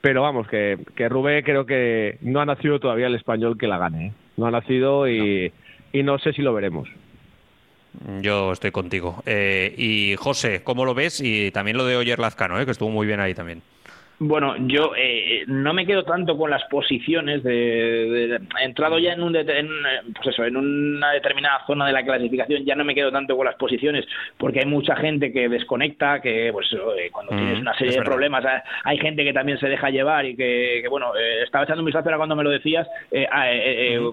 [0.00, 3.78] Pero vamos, que, que Rubé creo que no ha nacido todavía el español que la
[3.78, 4.06] gane.
[4.06, 4.12] ¿eh?
[4.36, 5.98] No ha nacido y no.
[5.98, 6.88] y no sé si lo veremos.
[8.20, 9.22] Yo estoy contigo.
[9.26, 11.20] Eh, y José, ¿cómo lo ves?
[11.20, 12.64] Y también lo de Oyer Lazcano, ¿eh?
[12.64, 13.60] que estuvo muy bien ahí también.
[14.24, 19.34] Bueno, yo eh, no me quedo tanto con las posiciones de, entrado ya en un
[19.34, 19.68] en,
[20.14, 23.46] pues eso, en una determinada zona de la clasificación ya no me quedo tanto con
[23.46, 24.06] las posiciones
[24.38, 28.44] porque hay mucha gente que desconecta que pues eh, cuando tienes una serie de problemas
[28.44, 31.12] eh, hay gente que también se deja llevar y que, bueno
[31.44, 32.86] estaba echando un vistazo cuando me lo decías
[33.28, 33.46] ah,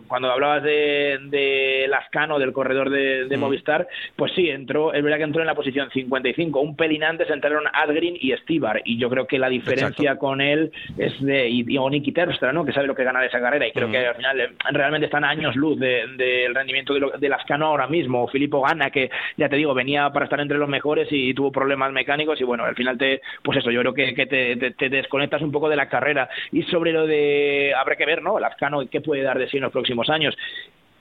[0.07, 5.23] cuando hablabas de, de Lascano del corredor de, Movistar pues sí entró es verdad que
[5.23, 9.27] entró en la posición 55 un pelín antes entraron Adgreen y Stibar y yo creo
[9.27, 12.65] que la diferencia con él es de y, y Terstra, ¿no?
[12.65, 15.05] que sabe lo que gana de esa carrera y creo que al final eh, realmente
[15.05, 18.27] están a años luz del de, rendimiento de, lo, de Lascano ahora mismo.
[18.27, 21.91] Filippo Gana, que ya te digo, venía para estar entre los mejores y, tuvo problemas
[21.91, 25.41] mecánicos y bueno, al final te, pues eso, yo creo que, que te, te, desconectas
[25.41, 26.29] un poco de la carrera.
[26.51, 28.39] Y sobre lo de, habrá que ver, ¿no?
[28.39, 30.35] Lascano, ¿qué puede dar de sí en los próximos años?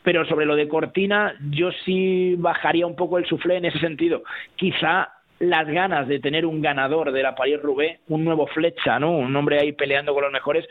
[0.00, 4.22] pero sobre lo de Cortina yo sí bajaría un poco el suflé en ese sentido.
[4.56, 9.12] Quizá las ganas de tener un ganador de la París-Roubaix, un nuevo Flecha, ¿no?
[9.12, 10.66] Un hombre ahí peleando con los mejores,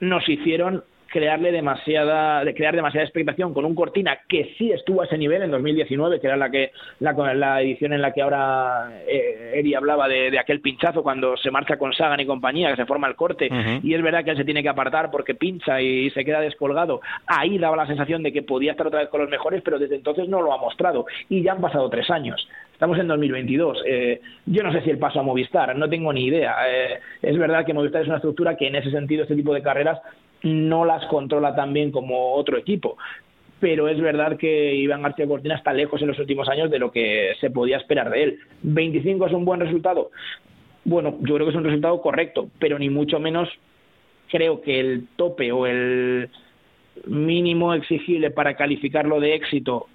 [0.00, 5.06] nos hicieron crearle demasiada, de crear demasiada expectación con un Cortina que sí estuvo a
[5.06, 9.02] ese nivel en 2019, que era la que la, la edición en la que ahora
[9.06, 12.86] eh, Eri hablaba de, aquel pinchazo cuando se marcha con Sagan y compañía, que se
[12.86, 13.48] forma el corte,
[13.82, 17.00] y es verdad que él se tiene que apartar porque pincha y se queda descolgado.
[17.26, 19.96] Ahí daba la sensación de que podía estar otra vez con los mejores, pero desde
[19.96, 21.06] entonces no lo ha mostrado.
[21.28, 22.48] Y ya han pasado tres años.
[22.72, 23.82] Estamos en 2022.
[23.86, 26.54] Eh, yo no sé si el paso a Movistar, no tengo ni idea.
[26.68, 29.62] Eh, es verdad que Movistar es una estructura que en ese sentido, este tipo de
[29.62, 30.00] carreras,
[30.42, 32.96] no las controla tan bien como otro equipo.
[33.60, 36.92] Pero es verdad que Iván García Cortina está lejos en los últimos años de lo
[36.92, 38.38] que se podía esperar de él.
[38.64, 40.10] ¿25 es un buen resultado?
[40.84, 43.48] Bueno, yo creo que es un resultado correcto, pero ni mucho menos
[44.30, 46.30] creo que el tope o el
[47.06, 49.86] mínimo exigible para calificarlo de éxito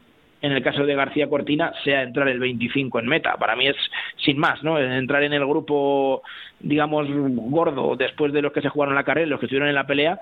[0.44, 3.38] en el caso de García Cortina sea entrar el 25 en meta.
[3.38, 3.78] Para mí es
[4.18, 4.78] sin más, ¿no?
[4.78, 6.22] Entrar en el grupo,
[6.60, 9.88] digamos, gordo después de los que se jugaron la carrera, los que estuvieron en la
[9.88, 10.20] pelea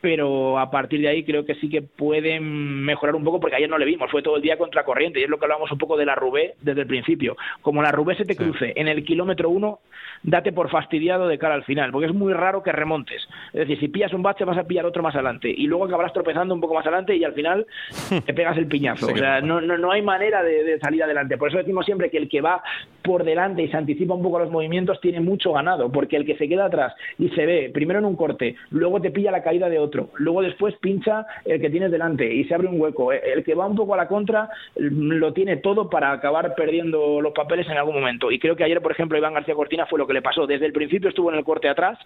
[0.00, 3.68] pero a partir de ahí creo que sí que pueden mejorar un poco porque ayer
[3.68, 5.78] no le vimos, fue todo el día contra corriente y es lo que hablábamos un
[5.78, 7.36] poco de la Rubé desde el principio.
[7.62, 9.80] Como la Rubé se te cruce en el kilómetro uno,
[10.22, 13.26] date por fastidiado de cara al final, porque es muy raro que remontes.
[13.52, 16.12] Es decir, si pillas un bache vas a pillar otro más adelante y luego acabarás
[16.12, 17.66] tropezando un poco más adelante y al final
[18.26, 19.06] te pegas el piñazo.
[19.06, 21.38] o sea, no, no, no hay manera de, salir adelante.
[21.38, 22.62] Por eso decimos siempre que el que va
[23.02, 26.26] por delante y se anticipa un poco a los movimientos tiene mucho ganado, porque el
[26.26, 29.42] que se queda atrás y se ve primero en un corte, luego te pilla la
[29.42, 33.12] caída de otro, luego después pincha el que tienes delante y se abre un hueco.
[33.12, 37.32] El que va un poco a la contra lo tiene todo para acabar perdiendo los
[37.32, 38.30] papeles en algún momento.
[38.30, 40.46] Y creo que ayer, por ejemplo, Iván García Cortina fue lo que le pasó.
[40.46, 41.98] Desde el principio estuvo en el corte atrás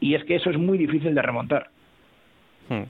[0.00, 1.68] y es que eso es muy difícil de remontar.
[2.70, 2.84] Hmm.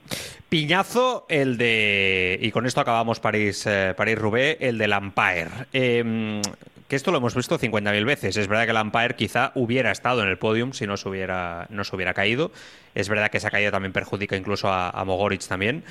[0.49, 5.49] Piñazo el de, y con esto acabamos París, eh, París Roubaix, el del Empire.
[5.73, 6.43] Em,
[6.87, 8.37] que esto lo hemos visto 50.000 veces.
[8.37, 11.67] Es verdad que el Empire quizá hubiera estado en el podium si no se hubiera,
[11.71, 12.51] no se hubiera caído.
[12.95, 15.85] Es verdad que esa caída también perjudica incluso a, a Mogoric también.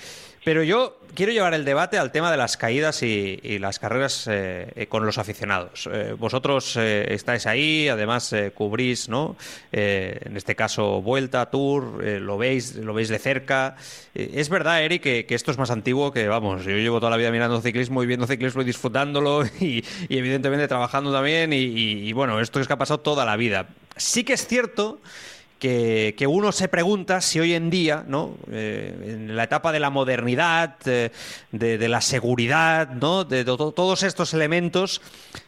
[0.43, 4.71] Pero yo quiero llevar el debate al tema de las caídas y, las carreras eh,
[4.75, 5.89] eh, con los aficionados.
[5.91, 9.35] Eh, vosotros estáis ahí, además cubrís, ¿no?
[9.71, 13.75] en este caso Vuelta, Tour, lo veis, lo veis de cerca.
[14.13, 17.31] es verdad, Eric, que, esto es más antiguo que, vamos, yo llevo toda la vida
[17.31, 22.67] mirando ciclismo y viendo ciclismo y disfrutándolo y, evidentemente trabajando también y bueno, esto es
[22.67, 23.67] que ha pasado toda la vida.
[23.97, 24.99] Sí que es cierto
[25.59, 28.37] que, uno se pregunta si hoy en día, ¿no?
[28.51, 31.11] Eh, en la etapa de la modernidad, eh,
[31.51, 33.25] de, la seguridad, ¿no?
[33.25, 35.01] de, todos estos elementos,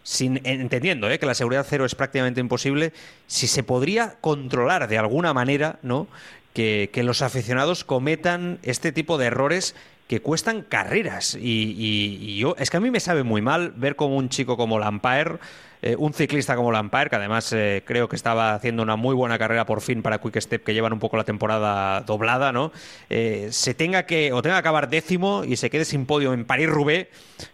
[0.03, 1.17] sin, entendiendo ¿eh?
[1.17, 2.91] que la seguridad cero es prácticamente imposible,
[3.27, 6.07] si se podría controlar de alguna manera ¿no?
[6.53, 9.75] que, los aficionados cometan este tipo de errores
[10.07, 11.35] que cuestan carreras.
[11.35, 14.57] Y, y, yo, es que a mí me sabe muy mal ver como un chico
[14.57, 15.39] como Lampire
[15.83, 19.39] eh, un ciclista como Lampard, que además eh, creo que estaba haciendo una muy buena
[19.39, 22.71] carrera por fin para Quick Step, que llevan un poco la temporada doblada, ¿no?
[23.09, 26.45] Eh, se tenga que, o tenga que acabar décimo y se quede sin podio en
[26.45, 27.07] París-Roubaix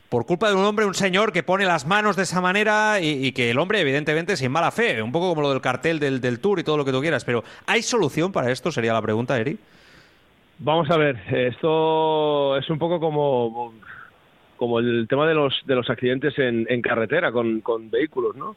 [0.10, 3.32] por culpa de un hombre, un señor que pone las manos de esa manera y,
[3.32, 6.40] que el hombre, evidentemente, sin mala fe, un poco como lo del cartel del, del
[6.40, 7.26] Tour y todo lo que tú quieras.
[7.26, 8.72] Pero, ¿hay solución para esto?
[8.72, 9.58] Sería la pregunta, Eri.
[10.60, 13.74] Vamos a ver, esto es un poco como
[14.58, 18.56] como el tema de los, de los accidentes en, en carretera con, con vehículos, ¿no?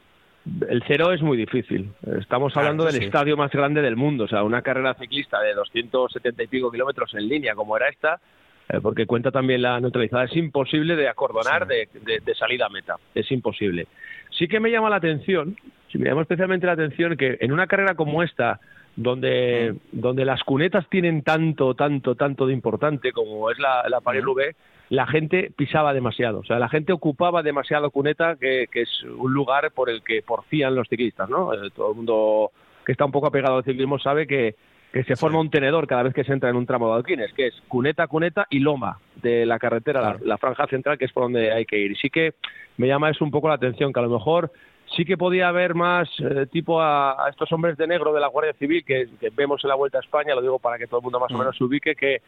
[0.69, 1.93] El cero es muy difícil.
[2.19, 6.43] Estamos hablando del estadio más grande del mundo, o sea, una carrera ciclista de 270
[6.43, 8.21] y pico kilómetros en línea como era esta,
[8.69, 12.97] eh, porque cuenta también la neutralizada, es imposible de acordonar de, de, salida a meta,
[13.15, 13.87] es imposible.
[14.31, 15.57] Sí que me llama la atención,
[15.93, 18.61] sí me llama especialmente la atención que en una carrera como esta,
[18.97, 24.23] donde, donde las cunetas tienen tanto, tanto, tanto de importante como es la, la Paris
[24.23, 24.57] Roubaix,
[24.91, 29.71] la gente pisaba demasiado, o sea, la gente ocupaba demasiado cuneta, que, es un lugar
[29.71, 31.55] por el que porfían los ciclistas, ¿no?
[31.55, 32.51] Eh, todo el mundo
[32.85, 34.57] que está un poco apegado al ciclismo sabe que,
[34.93, 37.33] que se forma un tenedor cada vez que se entra en un tramo de alquines,
[37.35, 41.23] que es cuneta, cuneta y loma de la carretera, la, franja central, que es por
[41.23, 41.93] donde hay que ir.
[41.93, 42.35] Y sí que
[42.77, 44.51] me llama eso un poco la atención, que a lo mejor
[44.97, 48.55] sí que podía haber más eh, tipo a, estos hombres de negro de la Guardia
[48.55, 51.21] Civil que, vemos en la Vuelta a España, lo digo para que todo el mundo
[51.21, 51.39] más o mm.
[51.39, 52.23] menos se ubique, que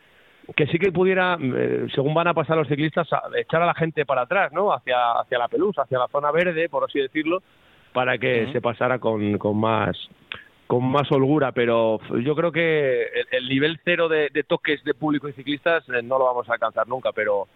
[0.57, 4.05] que sí que pudiera, eh, según van a pasar los ciclistas, echar a la gente
[4.05, 4.73] para atrás, ¿no?
[4.73, 7.43] Hacia, hacia la pelusa, hacia la zona verde, por así decirlo,
[7.93, 9.97] para que se pasara con, con más
[10.67, 15.35] con más holgura, pero yo creo que el, nivel cero de, toques de público y
[15.35, 17.47] ciclistas eh, no lo vamos a alcanzar nunca, pero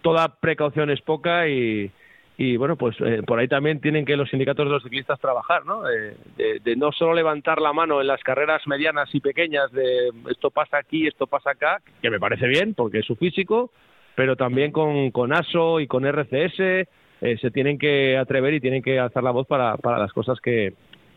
[0.00, 1.90] toda precaución es poca y,
[2.38, 5.66] y bueno, pues eh, por ahí también tienen que los sindicatos de los ciclistas trabajar,
[5.66, 5.82] ¿no?
[5.82, 10.78] de, no solo levantar la mano en las carreras medianas y pequeñas de esto pasa
[10.78, 13.70] aquí, esto pasa acá, que me parece bien porque es su físico,
[14.14, 16.86] pero también con, con ASO y con RCS eh,
[17.40, 20.74] se tienen que atrever y tienen que alzar la voz para, para las cosas que,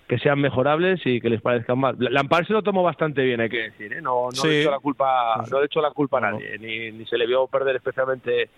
[0.08, 1.96] que sean mejorables y que les parezcan mal.
[1.98, 4.02] Lampard se lo tomó bastante bien, hay que decir, ¿eh?
[4.02, 6.92] no, no le he hecho la culpa, no le hecho la culpa a nadie, ni,
[6.92, 8.50] ni se le vio perder especialmente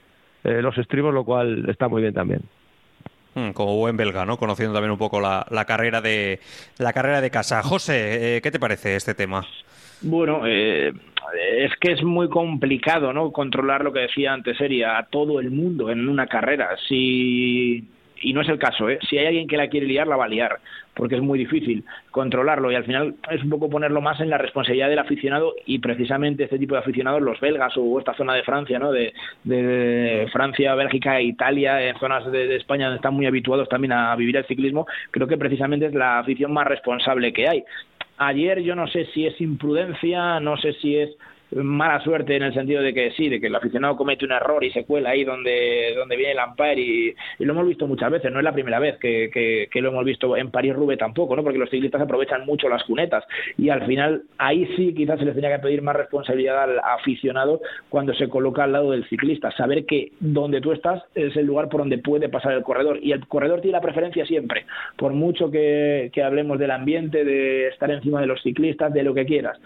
[0.48, 2.42] eh, los estribos, lo cual está muy bien también.
[3.36, 4.38] Hmm, como buen belga, ¿no?
[4.38, 6.40] Conociendo también un poco la, la carrera de
[6.80, 7.62] la carrera de casa.
[7.62, 9.46] José, eh, ¿qué te parece este tema?
[10.02, 10.94] Bueno, eh,
[11.58, 13.32] es que es muy complicado, ¿no?
[13.32, 16.70] Controlar lo que decía antes, sería a todo el mundo en una carrera.
[16.88, 17.84] Si
[18.22, 19.00] y no es el caso, ¿eh?
[19.10, 20.60] Si hay alguien que la quiere liar, la va a liar,
[20.94, 24.38] porque es muy difícil controlarlo y al final es un poco ponerlo más en la
[24.38, 28.44] responsabilidad del aficionado y precisamente este tipo de aficionados, los belgas o esta zona de
[28.44, 28.92] Francia, ¿no?
[28.92, 29.14] De,
[30.32, 34.46] Francia, Bélgica Italia, en zonas de, España donde están muy habituados también a vivir el
[34.46, 37.64] ciclismo, creo que precisamente es la afición más responsable que hay.
[38.18, 41.12] Ayer yo no sé si es imprudencia, no sé si es
[41.52, 44.64] mala suerte en el sentido de que sí, de que el aficionado comete un error
[44.64, 48.32] y se cuela ahí donde, donde viene el Ampere y, lo hemos visto muchas veces,
[48.32, 51.44] no es la primera vez que, que, lo hemos visto en París-Roubaix tampoco, ¿no?
[51.44, 53.24] porque los ciclistas aprovechan mucho las cunetas.
[53.58, 57.62] Y al final ahí sí quizás se les tenía que pedir más responsabilidad al aficionado
[57.90, 61.70] cuando se coloca al lado del ciclista, saber que donde tú estás es el lugar
[61.70, 63.00] por donde puede pasar el corredor.
[63.02, 64.66] Y el corredor tiene la preferencia siempre,
[64.98, 69.14] por mucho que, que hablemos del ambiente, de estar encima de los ciclistas, de lo
[69.14, 69.58] que quieras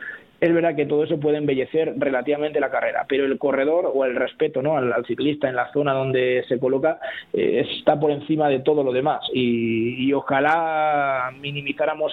[0.41, 4.15] es verdad que todo eso puede embellecer relativamente la carrera, pero el corredor o el
[4.15, 4.75] respeto ¿no?
[4.75, 6.99] al, ciclista en la zona donde se coloca
[7.31, 12.11] eh, está por encima de todo lo demás y, ojalá minimizáramos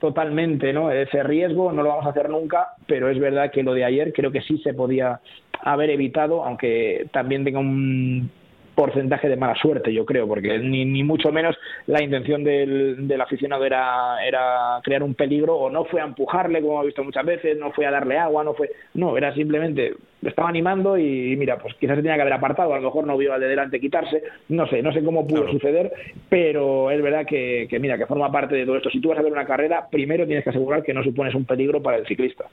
[0.00, 0.90] totalmente ¿no?
[0.90, 4.12] ese riesgo, no lo vamos a hacer nunca, pero es verdad que lo de ayer
[4.12, 5.20] creo que sí se podía
[5.60, 8.30] haber evitado, aunque también tenga un
[8.74, 11.56] porcentaje de mala suerte, yo creo, porque ni, ni mucho menos
[11.86, 16.60] la intención del, del aficionado era, era crear un peligro o no fue a empujarle,
[16.60, 19.94] como he visto muchas veces, no fue a darle agua, no fue, no, era simplemente,
[20.20, 23.06] le estaba animando y, mira, pues quizás se tenía que haber apartado, a lo mejor
[23.06, 25.92] no vio al de delante quitarse, no sé, no sé cómo pudo suceder,
[26.28, 28.90] pero es verdad que, que, mira, que forma parte de todo esto.
[28.90, 31.44] Si tú vas a ver una carrera, primero tienes que asegurar que no supones un
[31.44, 32.46] peligro para el ciclista.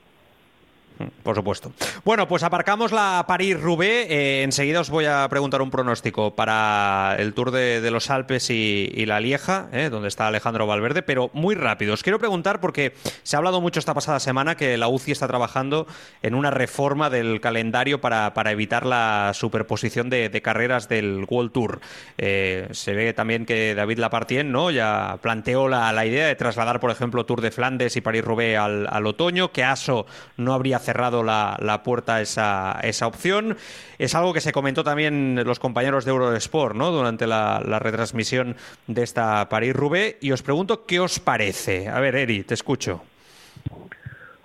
[1.24, 1.72] Por supuesto.
[2.04, 4.08] Bueno, pues aparcamos la París-Roubaix.
[4.10, 9.06] Eh, enseguida os voy a preguntar un pronóstico para el Tour de, los Alpes y,
[9.06, 11.94] la Lieja, eh, donde está Alejandro Valverde, pero muy rápido.
[11.94, 15.28] Os quiero preguntar porque se ha hablado mucho esta pasada semana que la UCI está
[15.28, 15.88] trabajando
[16.22, 21.82] en una reforma del calendario para, evitar la superposición de, carreras del World Tour.
[22.18, 24.72] Eh, se ve también que David Lapartien ¿no?
[24.72, 29.06] ya planteó la, idea de trasladar, por ejemplo, Tour de Flandes y París-Roubaix al, al,
[29.06, 30.06] otoño, que ASO
[30.38, 33.58] no habría cerrado la, puerta a esa, esa, opción.
[33.98, 36.92] Es algo que se comentó también los compañeros de Eurosport ¿no?
[36.92, 38.56] durante la, retransmisión
[38.88, 40.18] de esta París-Roubaix.
[40.22, 41.88] Y os pregunto, ¿qué os parece?
[41.88, 43.02] A ver, Eri, te escucho.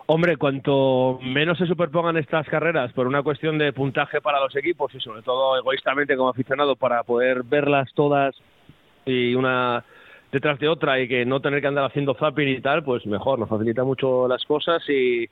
[0.08, 4.94] Hombre, cuanto menos se superpongan estas carreras por una cuestión de puntaje para los equipos
[4.94, 8.36] y sobre todo egoístamente como aficionado para poder verlas todas
[9.04, 9.84] y una
[10.30, 13.38] detrás de otra y que no tener que andar haciendo zapping y tal, pues mejor,
[13.38, 15.28] nos facilita mucho las cosas y,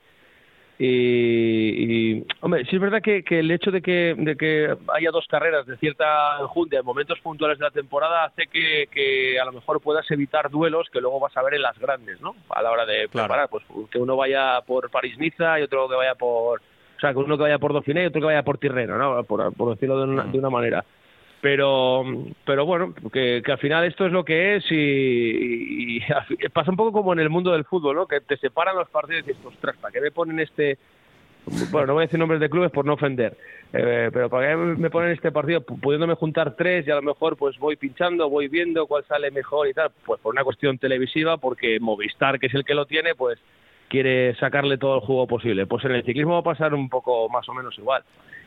[0.77, 5.65] y, hombre, sí es verdad que, el hecho de que, de que haya dos carreras
[5.65, 10.09] de cierta enjundia en momentos puntuales de la temporada hace que, a lo mejor puedas
[10.11, 12.35] evitar duelos que luego vas a ver en las grandes, ¿no?
[12.49, 16.15] A la hora de preparar, pues que uno vaya por París-Niza y otro que vaya
[16.15, 18.97] por, o sea, que uno que vaya por Dauphiné y otro que vaya por Tirreno,
[18.97, 19.23] ¿no?
[19.23, 20.85] Por, decirlo de una, de una manera
[21.45, 22.03] pero
[22.43, 25.99] pero bueno que, que, al final esto es lo que es y,
[26.53, 29.21] pasa un poco como en el mundo del fútbol no que te separan los partidos
[29.21, 30.79] y dices ostras para qué me ponen este
[31.69, 33.37] bueno no voy a decir nombres de clubes por no ofender
[33.73, 37.37] eh, pero para qué me ponen este partido pudiéndome juntar tres y a lo mejor
[37.37, 41.37] pues voy pinchando voy viendo cuál sale mejor y tal pues por una cuestión televisiva
[41.37, 43.37] porque Movistar que es el que lo tiene pues
[43.89, 47.29] quiere sacarle todo el juego posible pues en el ciclismo va a pasar un poco
[47.29, 48.03] más o menos igual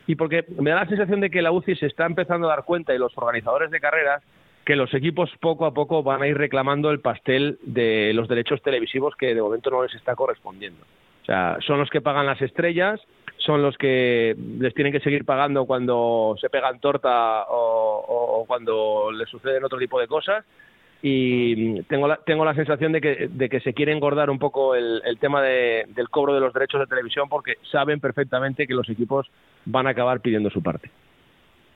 [0.07, 2.65] y porque me da la sensación de que la UCI se está empezando a dar
[2.65, 4.23] cuenta y los organizadores de carreras
[4.65, 8.61] que los equipos poco a poco van a ir reclamando el pastel de los derechos
[8.61, 10.83] televisivos que de momento no les está correspondiendo.
[11.23, 13.01] O sea, son los que pagan las estrellas,
[13.37, 19.11] son los que les tienen que seguir pagando cuando se pegan torta o, o cuando
[19.11, 20.45] les suceden otro tipo de cosas
[21.01, 24.75] y tengo la, tengo la sensación de que, de que se quiere engordar un poco
[24.75, 28.73] el, el tema de, del cobro de los derechos de televisión porque saben perfectamente que
[28.73, 29.27] los equipos
[29.65, 30.89] van a acabar pidiendo su parte.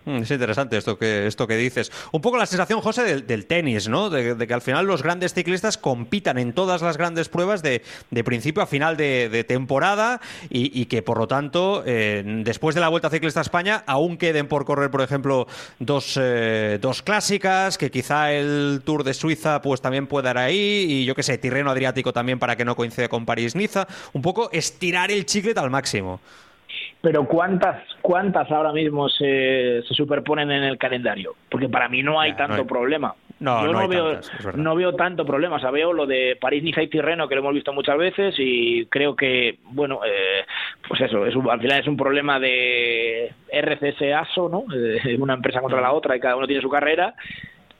[0.06, 1.92] Mm, es interesante esto que, esto que dices.
[2.12, 4.10] Un poco la sensación, José, del, tenis, ¿no?
[4.10, 7.82] De, que al final los grandes ciclistas compitan en todas las grandes pruebas de,
[8.24, 13.10] principio a final de, temporada y, que, por lo tanto, eh, después de la Vuelta
[13.10, 15.48] Ciclista a España, aún queden por correr, por ejemplo,
[15.80, 20.86] dos, eh, dos clásicas, que quizá el Tour de Suiza pues también pueda ir ahí
[20.90, 23.88] y yo qué sé, Tirreno Adriático también para que no coincida con París-Niza.
[24.14, 26.20] Un poco estirar el chicle al máximo
[27.04, 31.36] pero ¿cuántas, cuántas ahora mismo se, se superponen en el calendario?
[31.50, 33.14] Porque para mí no hay tanto problema.
[33.42, 34.20] No, Yo no, veo,
[34.56, 35.58] no veo tanto problema.
[35.58, 38.36] O sea, veo lo de París, Niza y Tirreno, que lo hemos visto muchas veces,
[38.38, 40.46] y creo que, bueno, eh,
[40.88, 44.64] pues eso, es al final es un problema de RCS ASO, ¿no?
[44.74, 47.16] Eh, una empresa contra la otra y cada uno tiene su carrera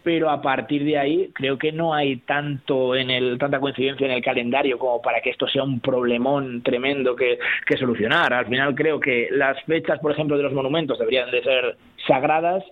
[0.04, 4.14] pero a partir de ahí creo que no hay tanto en el tanta coincidencia en
[4.14, 8.34] el calendario como para que esto sea un problemón tremendo que, que solucionar.
[8.34, 12.64] Al final creo que las fechas, por ejemplo, de los monumentos deberían de ser sagradas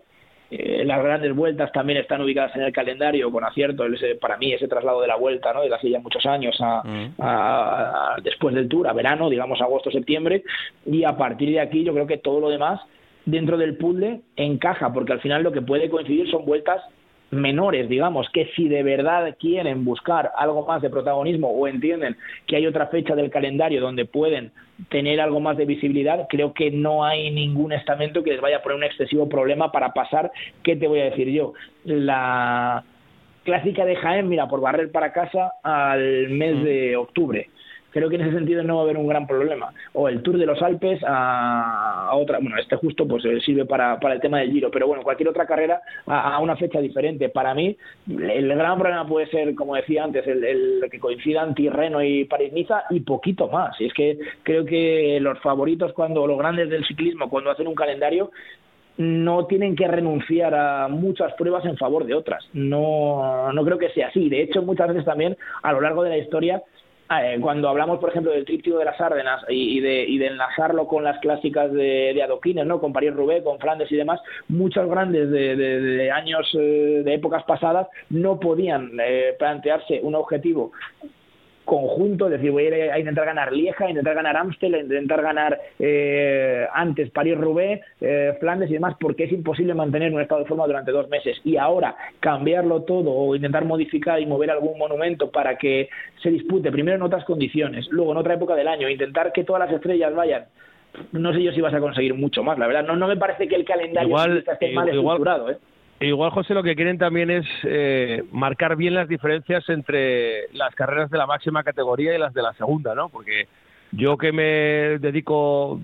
[0.53, 3.85] eh, las grandes vueltas también están ubicadas en el calendario con acierto.
[4.19, 5.61] para mí, ese traslado de la vuelta, ¿no?
[5.61, 7.05] Desde hace ya muchos años mm.
[7.19, 10.43] a, después del Tour, a verano, digamos agosto, septiembre.
[10.85, 12.81] Y a partir de aquí, yo creo que todo lo demás
[13.25, 16.81] dentro del puzzle encaja, porque al final lo que puede coincidir son vueltas
[17.31, 22.57] menores, digamos, que si de verdad quieren buscar algo más de protagonismo o entienden que
[22.57, 24.51] hay otra fecha del calendario donde pueden
[24.89, 28.61] tener algo más de visibilidad, creo que no hay ningún estamento que les vaya a
[28.61, 30.31] poner un excesivo problema para pasar,
[30.63, 31.53] ¿qué te voy a decir yo?
[31.85, 32.83] La
[33.43, 36.63] clásica de Jaén, mira, por barrer para casa al mes mm.
[36.63, 37.49] de octubre
[37.91, 39.73] creo que en ese sentido no va a haber un gran problema.
[39.93, 43.99] O el Tour de los Alpes a, otra, bueno, este justo pues eh, sirve para,
[43.99, 47.29] para, el tema del Giro, pero bueno, cualquier otra carrera a, una fecha diferente.
[47.29, 47.75] Para mí,
[48.07, 53.01] el gran problema puede ser, como decía antes, el, que coincidan Tirreno y París-Niza y
[53.01, 53.79] poquito más.
[53.79, 57.75] Y es que creo que los favoritos, cuando los grandes del ciclismo, cuando hacen un
[57.75, 58.31] calendario,
[58.97, 62.43] no tienen que renunciar a muchas pruebas en favor de otras.
[62.53, 64.29] No, no creo que sea así.
[64.29, 66.61] De hecho, muchas veces también a lo largo de la historia
[67.19, 70.87] eh, cuando hablamos, por ejemplo, del tríptico de las Árdenas y, de, y de enlazarlo
[70.87, 72.79] con las clásicas de, de adoquines, ¿no?
[72.79, 78.39] con París-Roubaix, con Flandes y demás, muchos grandes de, años, eh, de épocas pasadas, no
[78.39, 80.71] podían eh, plantearse un objetivo
[81.65, 85.59] conjunto, es decir, voy a, intentar ganar Lieja, a intentar ganar Amstel, a intentar ganar
[85.79, 90.65] eh, antes París-Roubaix, eh, Flandes y demás, porque es imposible mantener un estado de forma
[90.65, 91.39] durante dos meses.
[91.43, 95.89] Y ahora cambiarlo todo o intentar modificar y mover algún monumento para que
[96.21, 99.61] se dispute primero en otras condiciones, luego en otra época del año, intentar que todas
[99.67, 100.45] las estrellas vayan
[101.13, 102.83] no sé yo si vas a conseguir mucho más, la verdad.
[102.83, 105.49] No, no me parece que el calendario igual, esté mal estructurado.
[105.49, 105.57] ¿eh?
[106.01, 111.11] Igual, José, lo que quieren también es eh, marcar bien las diferencias entre las carreras
[111.11, 113.09] de la máxima categoría y las de la segunda, ¿no?
[113.09, 113.47] Porque
[113.91, 115.79] yo que me dedico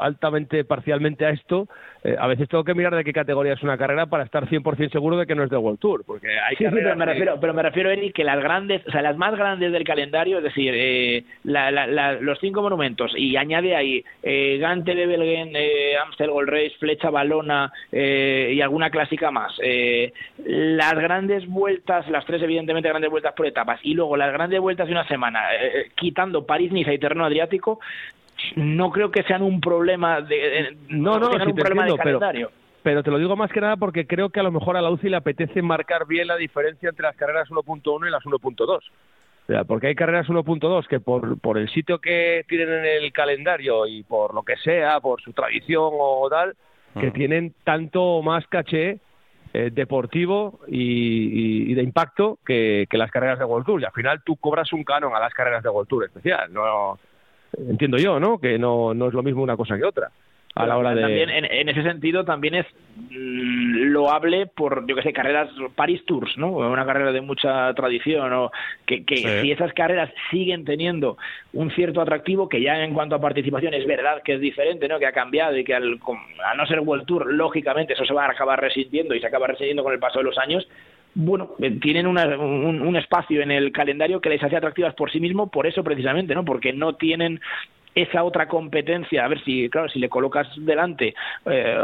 [0.00, 1.68] altamente parcialmente a esto,
[2.02, 4.90] eh, a veces tengo que mirar de qué categoría es una carrera para estar 100%
[4.90, 7.54] seguro de que no es de World Tour, porque hay sí, pero me refiero, pero
[7.54, 10.72] me refiero, Eric, que las grandes, o sea, las más grandes del calendario, es decir,
[10.74, 16.74] eh, los cinco monumentos, y añade ahí eh, Gante de Belgen, eh, Amstel Gold Race,
[16.78, 19.52] Flecha Balona eh, y alguna clásica más.
[20.44, 24.86] las grandes vueltas, las tres evidentemente grandes vueltas por etapas, y luego las grandes vueltas
[24.86, 25.40] de una semana,
[25.96, 27.80] quitando París, Niza y Terreno Adriático,
[28.56, 32.50] no creo que sean un problema de no no, un problema de calendario.
[32.82, 34.90] Pero, te lo digo más que nada porque creo que a lo mejor a la
[34.90, 38.68] UCI le apetece marcar bien la diferencia entre las carreras 1.1 y las 1.2.
[38.70, 38.80] O
[39.46, 43.86] sea, porque hay carreras 1.2 que por, por el sitio que tienen en el calendario
[43.86, 46.54] y por lo que sea, por su tradición o tal,
[46.98, 47.12] que mm.
[47.12, 49.00] tienen tanto más caché
[49.52, 53.80] eh, deportivo y, de impacto que, que, las carreras de World Tour.
[53.80, 56.52] Y al final tú cobras un canon a las carreras de World Tour especial.
[56.52, 56.98] No,
[57.56, 58.38] entiendo yo, ¿no?
[58.38, 60.10] Que no, no es lo mismo una cosa que otra.
[60.56, 61.02] A la hora de...
[61.02, 66.36] También, en, ese sentido, también es mm, loable por, yo que sé, carreras Paris Tours,
[66.36, 66.50] ¿no?
[66.50, 68.50] Una carrera de mucha tradición, o
[68.84, 71.16] que, que si esas carreras siguen teniendo
[71.52, 74.98] un cierto atractivo, que ya en cuanto a participación es verdad que es diferente, ¿no?
[74.98, 76.00] Que ha cambiado y que al,
[76.44, 79.46] a no ser World Tour, lógicamente eso se va a acabar resintiendo y se acaba
[79.46, 80.66] resintiendo con el paso de los años,
[81.14, 85.20] bueno, eh, tienen un, un, espacio en el calendario que les hace atractivas por sí
[85.20, 86.44] mismo, por eso precisamente, ¿no?
[86.44, 87.40] Porque no tienen
[87.94, 91.14] esa otra competencia, a ver si, claro, si le colocas delante
[91.46, 91.76] eh,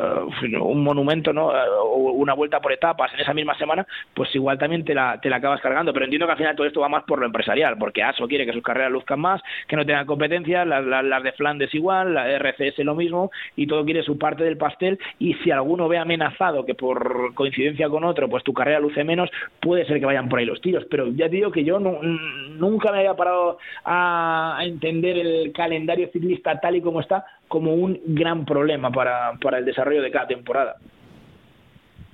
[0.61, 1.49] un monumento, ¿no?
[1.49, 5.29] O una vuelta por etapas en esa misma semana, pues igual también te la, te
[5.29, 5.93] la acabas cargando.
[5.93, 8.47] Pero entiendo que al final todo esto va más por lo empresarial, porque ASO quiere
[8.47, 12.29] que sus carreras luzcan más, que no tengan competencia, las, las, de Flandes igual, la
[12.39, 14.99] RCS lo mismo, y todo quiere su parte del pastel.
[15.19, 19.31] Y si alguno ve amenazado que por coincidencia con otro, pues tu carrera luce menos,
[19.61, 20.85] puede ser que vayan por ahí los tiros.
[20.89, 26.13] Pero ya te digo que yo nunca me había parado a entender el calendario calendario
[26.13, 30.27] ciclista tal y como está como un gran problema para, para el desarrollo de cada
[30.27, 30.77] temporada.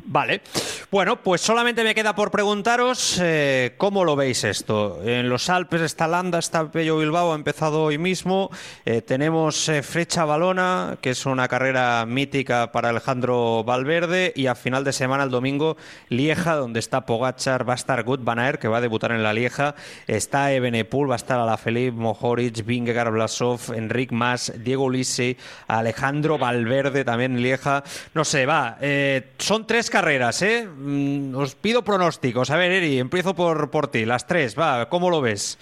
[0.04, 0.42] Vale.
[0.90, 5.00] Bueno, pues solamente me queda por preguntaros eh, cómo lo veis esto.
[5.04, 8.50] En los Alpes está Landa, está Pello Bilbao, ha empezado hoy mismo.
[8.84, 14.32] Eh, tenemos eh, Frecha Balona, que es una carrera mítica para Alejandro Valverde.
[14.34, 15.76] Y a final de semana, el domingo,
[16.08, 19.22] Lieja, donde está Pogachar, va a estar Gut Van Aert, que va a debutar en
[19.22, 19.76] la Lieja.
[20.08, 25.36] Está Ebenepul, va a estar Alaphilippe, Mohoric, Vingegaard, Blasov, Enric Mas, Diego Ulisse,
[25.68, 27.84] Alejandro Valverde también Lieja.
[28.14, 28.78] No sé, va.
[29.38, 30.66] son tres carreras, ¿eh?
[30.66, 32.50] Mm, os pido pronósticos.
[32.50, 34.06] A ver, Eri, empiezo por, por ti.
[34.06, 35.58] Las tres, va, ¿cómo lo ves?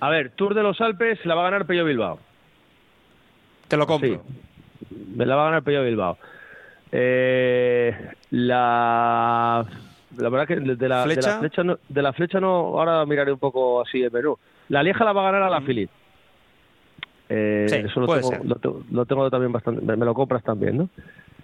[0.00, 2.18] A ver, Tour de los Alpes la va a ganar Pello Bilbao.
[3.68, 4.22] Te lo compro.
[5.14, 6.16] me la va a ganar Pello Bilbao.
[6.90, 7.94] Eh,
[8.30, 9.66] la,
[10.16, 11.40] la verdad que de la ¿Flecha?
[11.88, 14.38] De, la flecha no, ahora miraré un poco así de Perú.
[14.70, 15.66] La Lieja la va a ganar a la mm.
[15.66, 15.90] Philip.
[17.28, 19.84] Eh, eso lo tengo, lo, tengo, también bastante.
[19.84, 20.88] Me, me lo compras también, ¿no?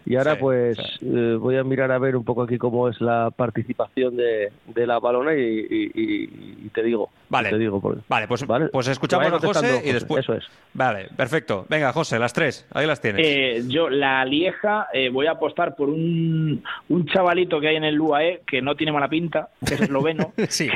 [0.04, 3.30] Y ahora pues eh, voy a mirar a ver un poco aquí cómo es la
[3.30, 7.10] participación de, de la balona y, te digo.
[7.28, 10.24] Vale, te digo vale, pues, pues escuchamos a José, y después...
[10.24, 10.44] Eso es.
[10.74, 11.66] Vale, perfecto.
[11.68, 13.26] Venga, José, las tres, ahí las tienes.
[13.26, 17.84] Eh, yo, la Lieja, eh, voy a apostar por un, un chavalito que hay en
[17.84, 20.32] el UAE que no tiene mala pinta, que es esloveno.
[20.48, 20.68] sí,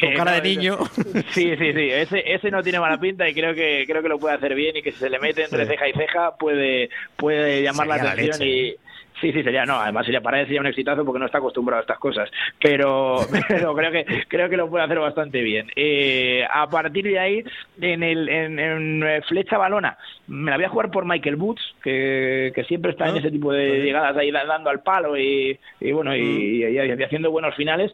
[0.00, 0.78] con cara de niño.
[1.30, 4.18] sí, sí, sí, ese, ese no tiene mala pinta y creo que, creo que lo
[4.18, 7.62] puede hacer bien y que si se le mete entre ceja y ceja puede, puede
[7.62, 8.76] llamar la atención y
[9.20, 11.78] Sí, sí, sería, no, además sería para él sería un exitazo porque no está acostumbrado
[11.80, 12.30] a estas cosas,
[12.60, 13.16] pero,
[13.48, 15.70] pero creo que creo que lo puede hacer bastante bien.
[15.74, 17.44] Eh, a partir de ahí,
[17.80, 22.52] en, el, en, eh, flecha balona, me la voy a jugar por Michael Boots, que,
[22.54, 25.92] que siempre está en ah, ese tipo de llegadas ahí dando al palo y, y
[25.92, 26.98] bueno, y, mm.
[26.98, 27.92] y haciendo buenos finales.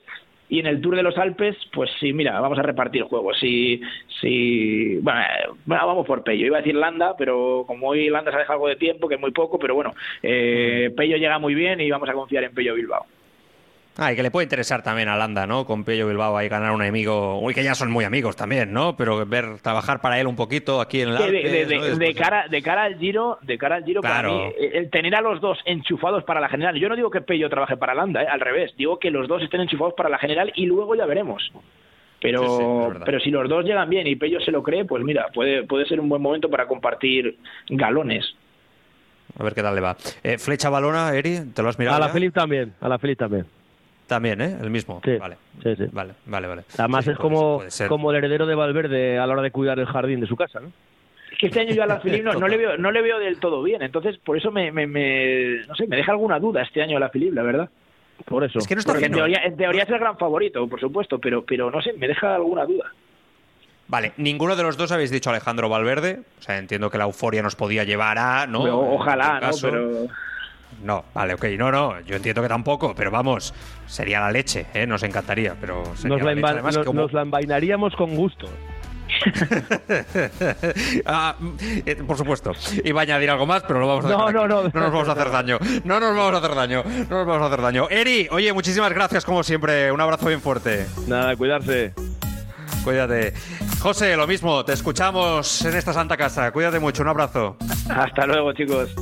[0.48, 3.38] Y en el Tour de los Alpes, pues sí, mira, vamos a repartir juegos.
[3.40, 3.80] Si,
[4.20, 5.24] si, bueno,
[5.64, 6.46] vamos por Pello.
[6.46, 9.14] Iba a decir Landa, pero como hoy Landa se ha dejado algo de tiempo, que
[9.14, 10.92] es muy poco, pero bueno, eh.
[10.96, 13.06] Pello llega muy bien y vamos a confiar en Pello Bilbao.
[13.98, 15.66] Ah, y que le puede interesar también a Landa, ¿no?
[15.66, 18.96] Con Pello Bilbao ahí ganar un enemigo, uy, que ya son muy amigos también, ¿no?
[18.96, 22.98] Pero ver trabajar para él un poquito aquí en el de, cara de cara al
[22.98, 26.40] Giro, de cara al Giro para mí, eh, el tener a los dos enchufados para
[26.40, 26.76] la general.
[26.76, 28.26] Yo no digo que Pello trabaje para Landa, ¿eh?
[28.26, 31.52] al revés, digo que los dos estén enchufados para la general y luego ya veremos.
[32.18, 35.64] Pero, pero si los dos llegan bien y Pello se lo cree, pues mira, puede,
[35.64, 37.36] puede ser un buen momento para compartir
[37.68, 38.24] galones.
[39.38, 39.96] A ver qué tal le va.
[40.22, 41.96] Eh, flecha balona, Eri, ¿te lo has mirado?
[41.96, 43.44] A la Feliz también, a la Feliz también.
[44.12, 44.58] También, ¿eh?
[44.60, 45.00] El mismo.
[45.02, 45.38] Sí, vale.
[45.62, 45.84] Sí, sí.
[45.90, 46.64] Vale, vale, vale.
[46.76, 50.20] Además es como, como el heredero de Valverde a la hora de cuidar el jardín
[50.20, 50.70] de su casa, ¿no?
[51.30, 53.40] Es que este año yo a la Philippe no, le veo, no le veo del
[53.40, 54.86] todo bien, entonces por eso me, me,
[55.66, 57.70] no sé, me deja alguna duda este año a la Philippe, la verdad.
[58.26, 58.58] Por eso.
[58.58, 61.42] Es que no está en, teoría, en teoría es el gran favorito, por supuesto, pero,
[61.42, 62.92] pero no sé, me deja alguna duda.
[63.88, 66.20] Vale, ninguno de los dos habéis dicho Alejandro Valverde.
[66.38, 68.62] O sea, entiendo que la euforia nos podía llevar a, ¿no?
[68.92, 69.50] ojalá, ¿no?
[69.62, 70.08] Pero...
[70.82, 73.54] No, vale, ok, no, no, yo entiendo que tampoco, pero vamos,
[73.86, 74.86] sería la leche, ¿eh?
[74.86, 76.34] nos encantaría, pero nos, la,
[76.92, 78.48] nos, la envainaríamos con gusto.
[81.06, 81.36] ah,
[81.86, 82.52] eh, por supuesto.
[82.84, 85.08] Iba a añadir algo más, pero no vamos a no, no, no, no nos vamos
[85.08, 85.58] a hacer daño.
[85.84, 86.82] No nos vamos a hacer daño.
[87.08, 87.88] No nos vamos a hacer daño.
[87.90, 89.92] Eri, oye, muchísimas gracias como siempre.
[89.92, 90.86] Un abrazo bien fuerte.
[91.06, 91.94] Nada, cuidarse.
[92.84, 93.34] Cuídate.
[93.80, 94.64] José, lo mismo.
[94.64, 96.50] Te escuchamos en esta santa casa.
[96.50, 97.02] Cuídate mucho.
[97.02, 97.56] Un abrazo.
[97.88, 98.94] Hasta luego, chicos.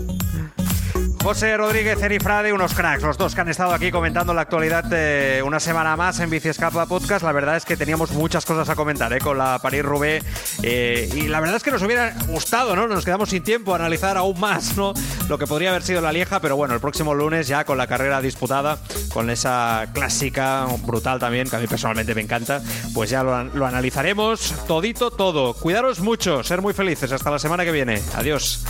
[1.22, 5.42] José Rodríguez, Erifrade, unos cracks, los dos que han estado aquí comentando la actualidad de
[5.44, 7.22] una semana más en Bici Escapa Podcast.
[7.22, 9.18] La verdad es que teníamos muchas cosas a comentar ¿eh?
[9.18, 10.24] con la París-Roubaix
[10.62, 12.88] eh, y la verdad es que nos hubiera gustado, ¿no?
[12.88, 14.94] Nos quedamos sin tiempo a analizar aún más, ¿no?
[15.28, 17.86] Lo que podría haber sido la Lieja, pero bueno, el próximo lunes ya con la
[17.86, 18.78] carrera disputada,
[19.12, 22.62] con esa clásica brutal también, que a mí personalmente me encanta,
[22.94, 25.52] pues ya lo, lo analizaremos todito todo.
[25.52, 27.12] Cuidaros mucho, ser muy felices.
[27.12, 28.00] Hasta la semana que viene.
[28.14, 28.64] Adiós.